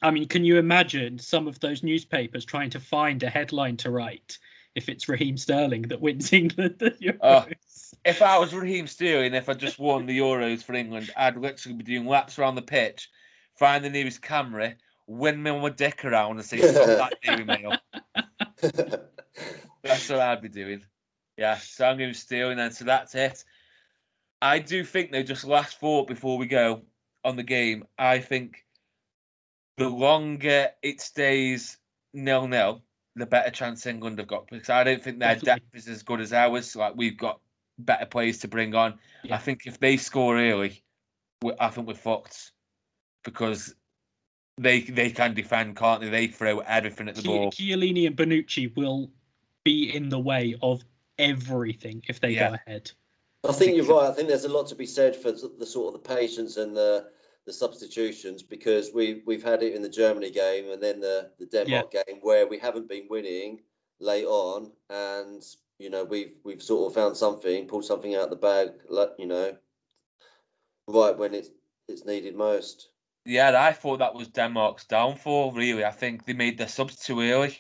[0.02, 3.90] I mean, can you imagine some of those newspapers trying to find a headline to
[3.90, 4.38] write
[4.76, 6.94] if it's Raheem Sterling that wins England?
[7.22, 7.46] Oh.
[8.06, 11.78] If I was Raheem Sterling, if I just won the Euros for England, I'd literally
[11.78, 13.10] be doing laps around the pitch,
[13.58, 14.76] find the nearest camera,
[15.08, 17.78] windmill my dick around, and say, "Stop that Daily Mail."
[19.84, 20.84] That's what I'd be doing.
[21.38, 22.72] Yeah, so I'm going to Sterling then.
[22.72, 23.44] So that's it.
[24.42, 26.84] I do think though, just last thought before we go
[27.24, 28.66] on the game, I think
[29.78, 31.78] the longer it stays
[32.14, 32.84] nil nil,
[33.16, 35.62] the better chance England have got because I don't think their Definitely.
[35.62, 36.76] depth is as good as ours.
[36.76, 37.40] Like we've got
[37.86, 38.98] better players to bring on.
[39.24, 39.36] Yeah.
[39.36, 40.84] I think if they score early,
[41.60, 42.52] I think we're fucked
[43.24, 43.76] because
[44.58, 46.10] they they can defend, can't they?
[46.10, 47.52] They throw everything at the Chi- ball.
[47.52, 49.12] Chiellini and Bonucci will
[49.64, 50.84] be in the way of
[51.18, 52.50] everything if they Yeah.
[52.50, 52.92] go ahead.
[53.44, 54.10] I think you're right.
[54.10, 56.76] I think there's a lot to be said for the sort of the patience and
[56.76, 57.10] the
[57.46, 61.48] the substitutions because we we've had it in the Germany game and then the the
[61.48, 63.62] Denmark game where we haven't been winning
[64.00, 65.44] late on and
[65.82, 69.12] you know we've we've sort of found something, pulled something out of the bag, like
[69.18, 69.58] you know,
[70.88, 71.50] right when it's
[71.88, 72.90] it's needed most.
[73.26, 75.52] Yeah, I thought that was Denmark's downfall.
[75.52, 77.58] Really, I think they made their subs too early.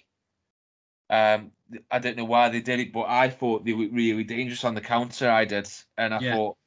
[1.10, 1.52] Um,
[1.90, 4.76] I don't know why they did it, but I thought they were really dangerous on
[4.76, 5.30] the counter.
[5.30, 6.34] I did, and I Yeah.
[6.34, 6.58] thought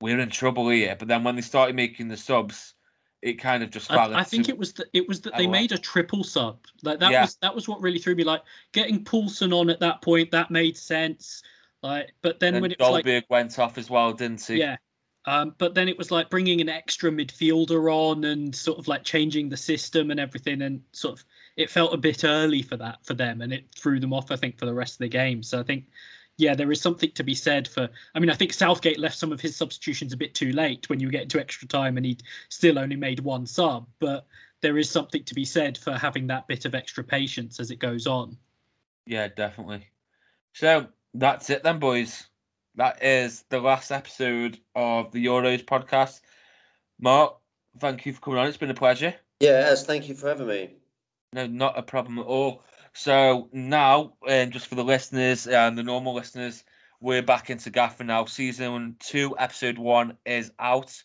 [0.00, 0.96] we're in trouble here.
[0.98, 2.74] But then when they started making the subs,
[3.22, 5.72] it kind of just I, I think it was that it was that they made
[5.72, 6.58] a triple sub.
[6.82, 7.22] Like that Yeah.
[7.22, 8.24] was that was what really threw me.
[8.24, 8.42] Like
[8.72, 11.42] getting Poulsen on at that point, that made sense.
[11.82, 14.58] Like, but then Then when it was like went off as well, didn't he?
[14.58, 14.76] Yeah.
[15.24, 19.04] Um, but then it was like bringing an extra midfielder on and sort of like
[19.04, 21.24] changing the system and everything and sort of
[21.56, 24.32] it felt a bit early for that for them, and it threw them off.
[24.32, 25.42] I think for the rest of the game.
[25.42, 25.84] So I think
[26.42, 27.88] yeah, there is something to be said for.
[28.14, 30.98] I mean, I think Southgate left some of his substitutions a bit too late when
[30.98, 32.18] you get into extra time, and he
[32.48, 33.86] still only made one sub.
[34.00, 34.26] But
[34.60, 37.78] there is something to be said for having that bit of extra patience as it
[37.78, 38.36] goes on.
[39.06, 39.86] Yeah, definitely.
[40.54, 42.26] So that's it then, boys.
[42.74, 46.22] That is the last episode of the Euros podcast.
[47.00, 47.36] Mark,
[47.78, 48.48] thank you for coming on.
[48.48, 49.14] It's been a pleasure.
[49.38, 50.70] Yeah, as thank you for having me.
[51.32, 52.64] No, not a problem at all.
[52.94, 56.64] So now, um, just for the listeners and the normal listeners,
[57.00, 58.26] we're back into Gaffer now.
[58.26, 61.02] Season two, episode one is out.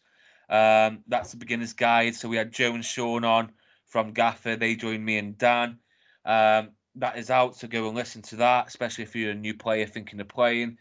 [0.49, 2.15] Um, that's the beginner's guide.
[2.15, 3.51] So we had Joe and Sean on
[3.85, 4.55] from Gaffer.
[4.55, 5.79] They joined me and Dan.
[6.25, 9.53] Um, that is out, so go and listen to that, especially if you're a new
[9.53, 10.77] player thinking of playing.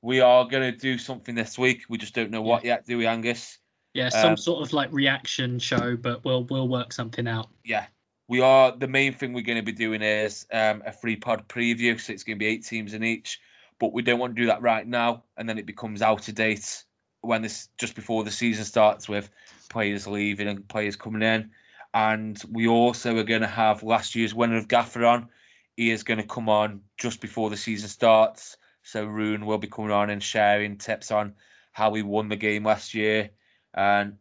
[0.00, 1.82] We are going to do something this week.
[1.88, 3.58] We just don't know what yet, do we, Angus?
[3.94, 7.48] Yeah, some um, sort of like reaction show, but we'll we'll work something out.
[7.64, 7.86] Yeah,
[8.28, 8.76] we are.
[8.76, 12.12] The main thing we're going to be doing is um, a free pod preview, so
[12.12, 13.40] it's going to be eight teams in each.
[13.80, 16.34] But we don't want to do that right now, and then it becomes out of
[16.34, 16.84] date
[17.22, 19.30] when this just before the season starts with
[19.70, 21.50] players leaving and players coming in.
[21.94, 25.28] And we also are going to have last year's winner of Gaffer on.
[25.76, 28.56] He is going to come on just before the season starts.
[28.82, 31.34] So Rune will be coming on and sharing tips on
[31.72, 33.30] how he won the game last year.
[33.74, 34.16] And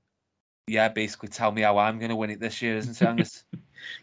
[0.67, 3.43] yeah, basically tell me how I'm going to win it this year, isn't it, Angus?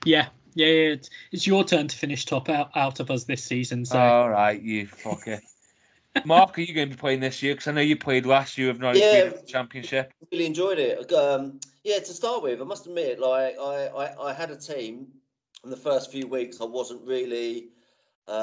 [0.05, 0.93] Yeah, yeah, yeah.
[0.93, 3.85] It's, it's your turn to finish top out, out of us this season.
[3.85, 3.99] So.
[3.99, 5.41] All right, you fucker.
[6.25, 7.55] Mark, are you going to be playing this year?
[7.55, 10.13] Because I know you played last year of Norwich yeah, Championship.
[10.31, 11.13] Really enjoyed it.
[11.13, 15.09] Um, yeah, to start with, I must admit, like I, I, I had a team
[15.65, 16.61] in the first few weeks.
[16.61, 17.69] I wasn't really,
[18.29, 18.37] um,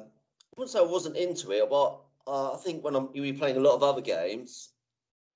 [0.00, 3.38] I wouldn't say I wasn't into it, but uh, I think when I'm you were
[3.38, 4.70] playing a lot of other games,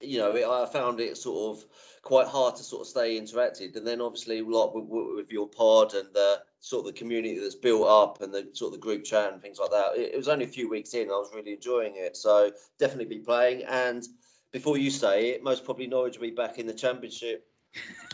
[0.01, 1.65] you know, it, I found it sort of
[2.03, 3.77] quite hard to sort of stay interacted.
[3.77, 7.55] And then obviously, lot with, with, your pod and the sort of the community that's
[7.55, 9.97] built up and the sort of the group chat and things like that.
[9.97, 11.09] It, it was only a few weeks in.
[11.09, 12.17] I was really enjoying it.
[12.17, 13.63] So definitely be playing.
[13.65, 14.07] And
[14.51, 17.47] before you say it, most probably Norwich will be back in the championship.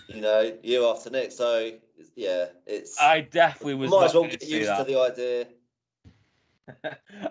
[0.09, 1.37] you know, year after next.
[1.37, 1.73] So
[2.15, 3.01] yeah, it's.
[3.01, 3.91] I definitely was.
[3.91, 4.79] Might as well get used that.
[4.79, 5.47] to the idea.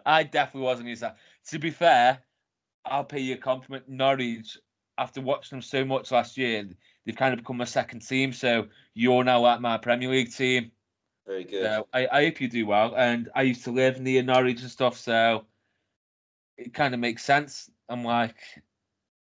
[0.06, 1.18] I definitely wasn't used to that.
[1.52, 2.20] To be fair,
[2.86, 3.88] I'll pay you a compliment.
[3.88, 4.58] Norwich,
[4.98, 6.68] after watching them so much last year,
[7.06, 8.34] they've kind of become a second team.
[8.34, 10.72] So you're now at my Premier League team.
[11.26, 11.64] Very good.
[11.64, 12.96] So I, I hope you do well.
[12.96, 15.46] And I used to live near Norwich and stuff, so
[16.58, 17.70] it kind of makes sense.
[17.90, 18.36] I'm like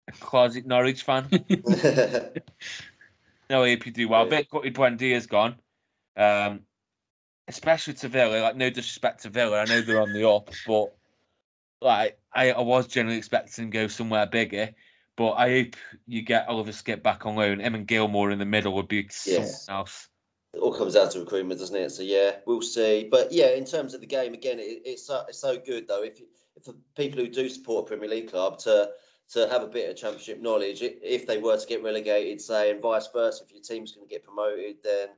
[0.07, 1.27] a closet Norwich fan.
[3.49, 4.23] no, I hope you do well.
[4.23, 4.29] Yeah.
[4.29, 5.55] Bit gutted Buendia's gone.
[6.15, 6.61] Um,
[7.47, 8.41] especially to Villa.
[8.41, 10.93] Like no disrespect to Villa, I know they're on the up, but
[11.81, 14.71] like I, I was generally expecting to go somewhere bigger.
[15.17, 17.59] But I hope you get Oliver Skipp back on loan.
[17.59, 19.43] Em and Gilmour in the middle would be yeah.
[19.43, 20.07] something else.
[20.53, 21.91] It all comes down to recruitment, doesn't it?
[21.91, 23.07] So yeah, we'll see.
[23.09, 26.03] But yeah, in terms of the game, again, it, it's so, it's so good though.
[26.03, 26.21] If
[26.55, 28.91] if the people who do support a Premier League club to
[29.31, 32.81] to have a bit of championship knowledge, if they were to get relegated, say, and
[32.81, 35.09] vice versa, if your team's going to get promoted, then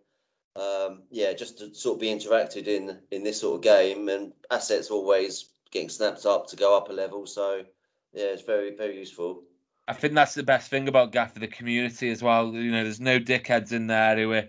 [0.55, 4.31] um, yeah, just to sort of be interacted in in this sort of game, and
[4.49, 7.25] assets always getting snapped up to go up a level.
[7.25, 7.63] So
[8.13, 9.43] yeah, it's very very useful.
[9.89, 12.53] I think that's the best thing about Gaff for the community as well.
[12.53, 14.47] You know, there's no dickheads in there who are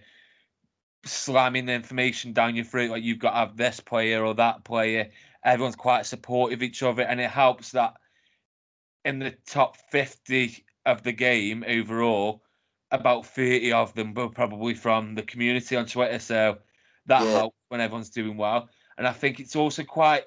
[1.06, 4.64] slamming the information down your throat like you've got to have this player or that
[4.64, 5.08] player.
[5.42, 7.94] Everyone's quite supportive of each other, and it helps that
[9.06, 12.42] in the top 50 of the game overall,
[12.90, 16.18] about 30 of them were probably from the community on Twitter.
[16.18, 16.58] So
[17.06, 17.30] that yeah.
[17.30, 18.68] helps when everyone's doing well.
[18.98, 20.24] And I think it's also quite,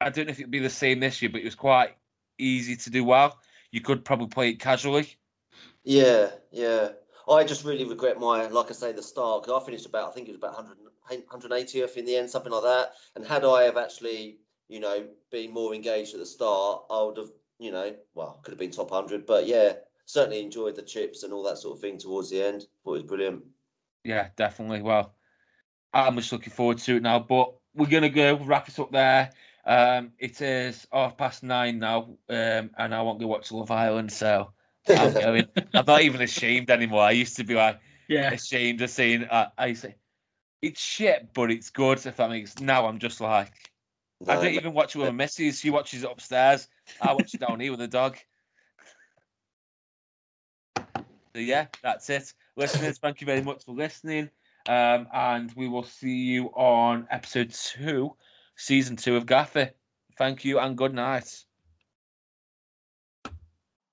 [0.00, 1.90] I don't know if it'd be the same this year, but it was quite
[2.36, 3.38] easy to do well.
[3.74, 5.16] You could probably play it casually.
[5.82, 6.90] Yeah, yeah.
[7.28, 10.12] I just really regret my, like I say, the start because I finished about, I
[10.12, 12.92] think it was about 100, 180th in the end, something like that.
[13.16, 17.16] And had I have actually, you know, been more engaged at the start, I would
[17.16, 19.26] have, you know, well, could have been top 100.
[19.26, 19.72] But yeah,
[20.06, 22.68] certainly enjoyed the chips and all that sort of thing towards the end.
[22.84, 23.42] Thought it was brilliant.
[24.04, 24.82] Yeah, definitely.
[24.82, 25.16] Well,
[25.92, 27.18] I'm just looking forward to it now.
[27.18, 29.32] But we're gonna go wrap it up there.
[29.66, 34.12] Um, it is half past nine now, um, and I want to watch Love Island,
[34.12, 34.52] so
[34.88, 35.48] I'm going.
[35.72, 37.02] I'm not even ashamed anymore.
[37.02, 39.24] I used to be like, yeah, ashamed of saying.
[39.24, 39.94] Uh, I say
[40.60, 42.04] it's shit, but it's good.
[42.04, 42.60] If that makes.
[42.60, 43.52] Now I'm just like,
[44.20, 45.60] no, I don't even watch it with my missus.
[45.60, 46.68] She watches it upstairs.
[47.00, 48.18] I watch it down here with the dog.
[50.76, 52.32] So yeah, that's it.
[52.56, 54.30] Listeners, thank you very much for listening.
[54.68, 58.14] Um, and we will see you on episode two,
[58.56, 59.70] season two of Gaffer.
[60.16, 61.44] Thank you and good night.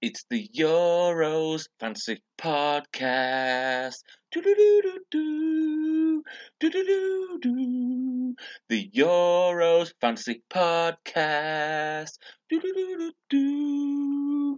[0.01, 3.97] It's the Euros Fantasy Podcast.
[4.31, 6.23] Doo-doo-doo-doo-doo.
[6.59, 8.35] do do do do.
[8.67, 12.17] The Euros Fantasy Podcast.
[12.49, 14.57] Do do do do do.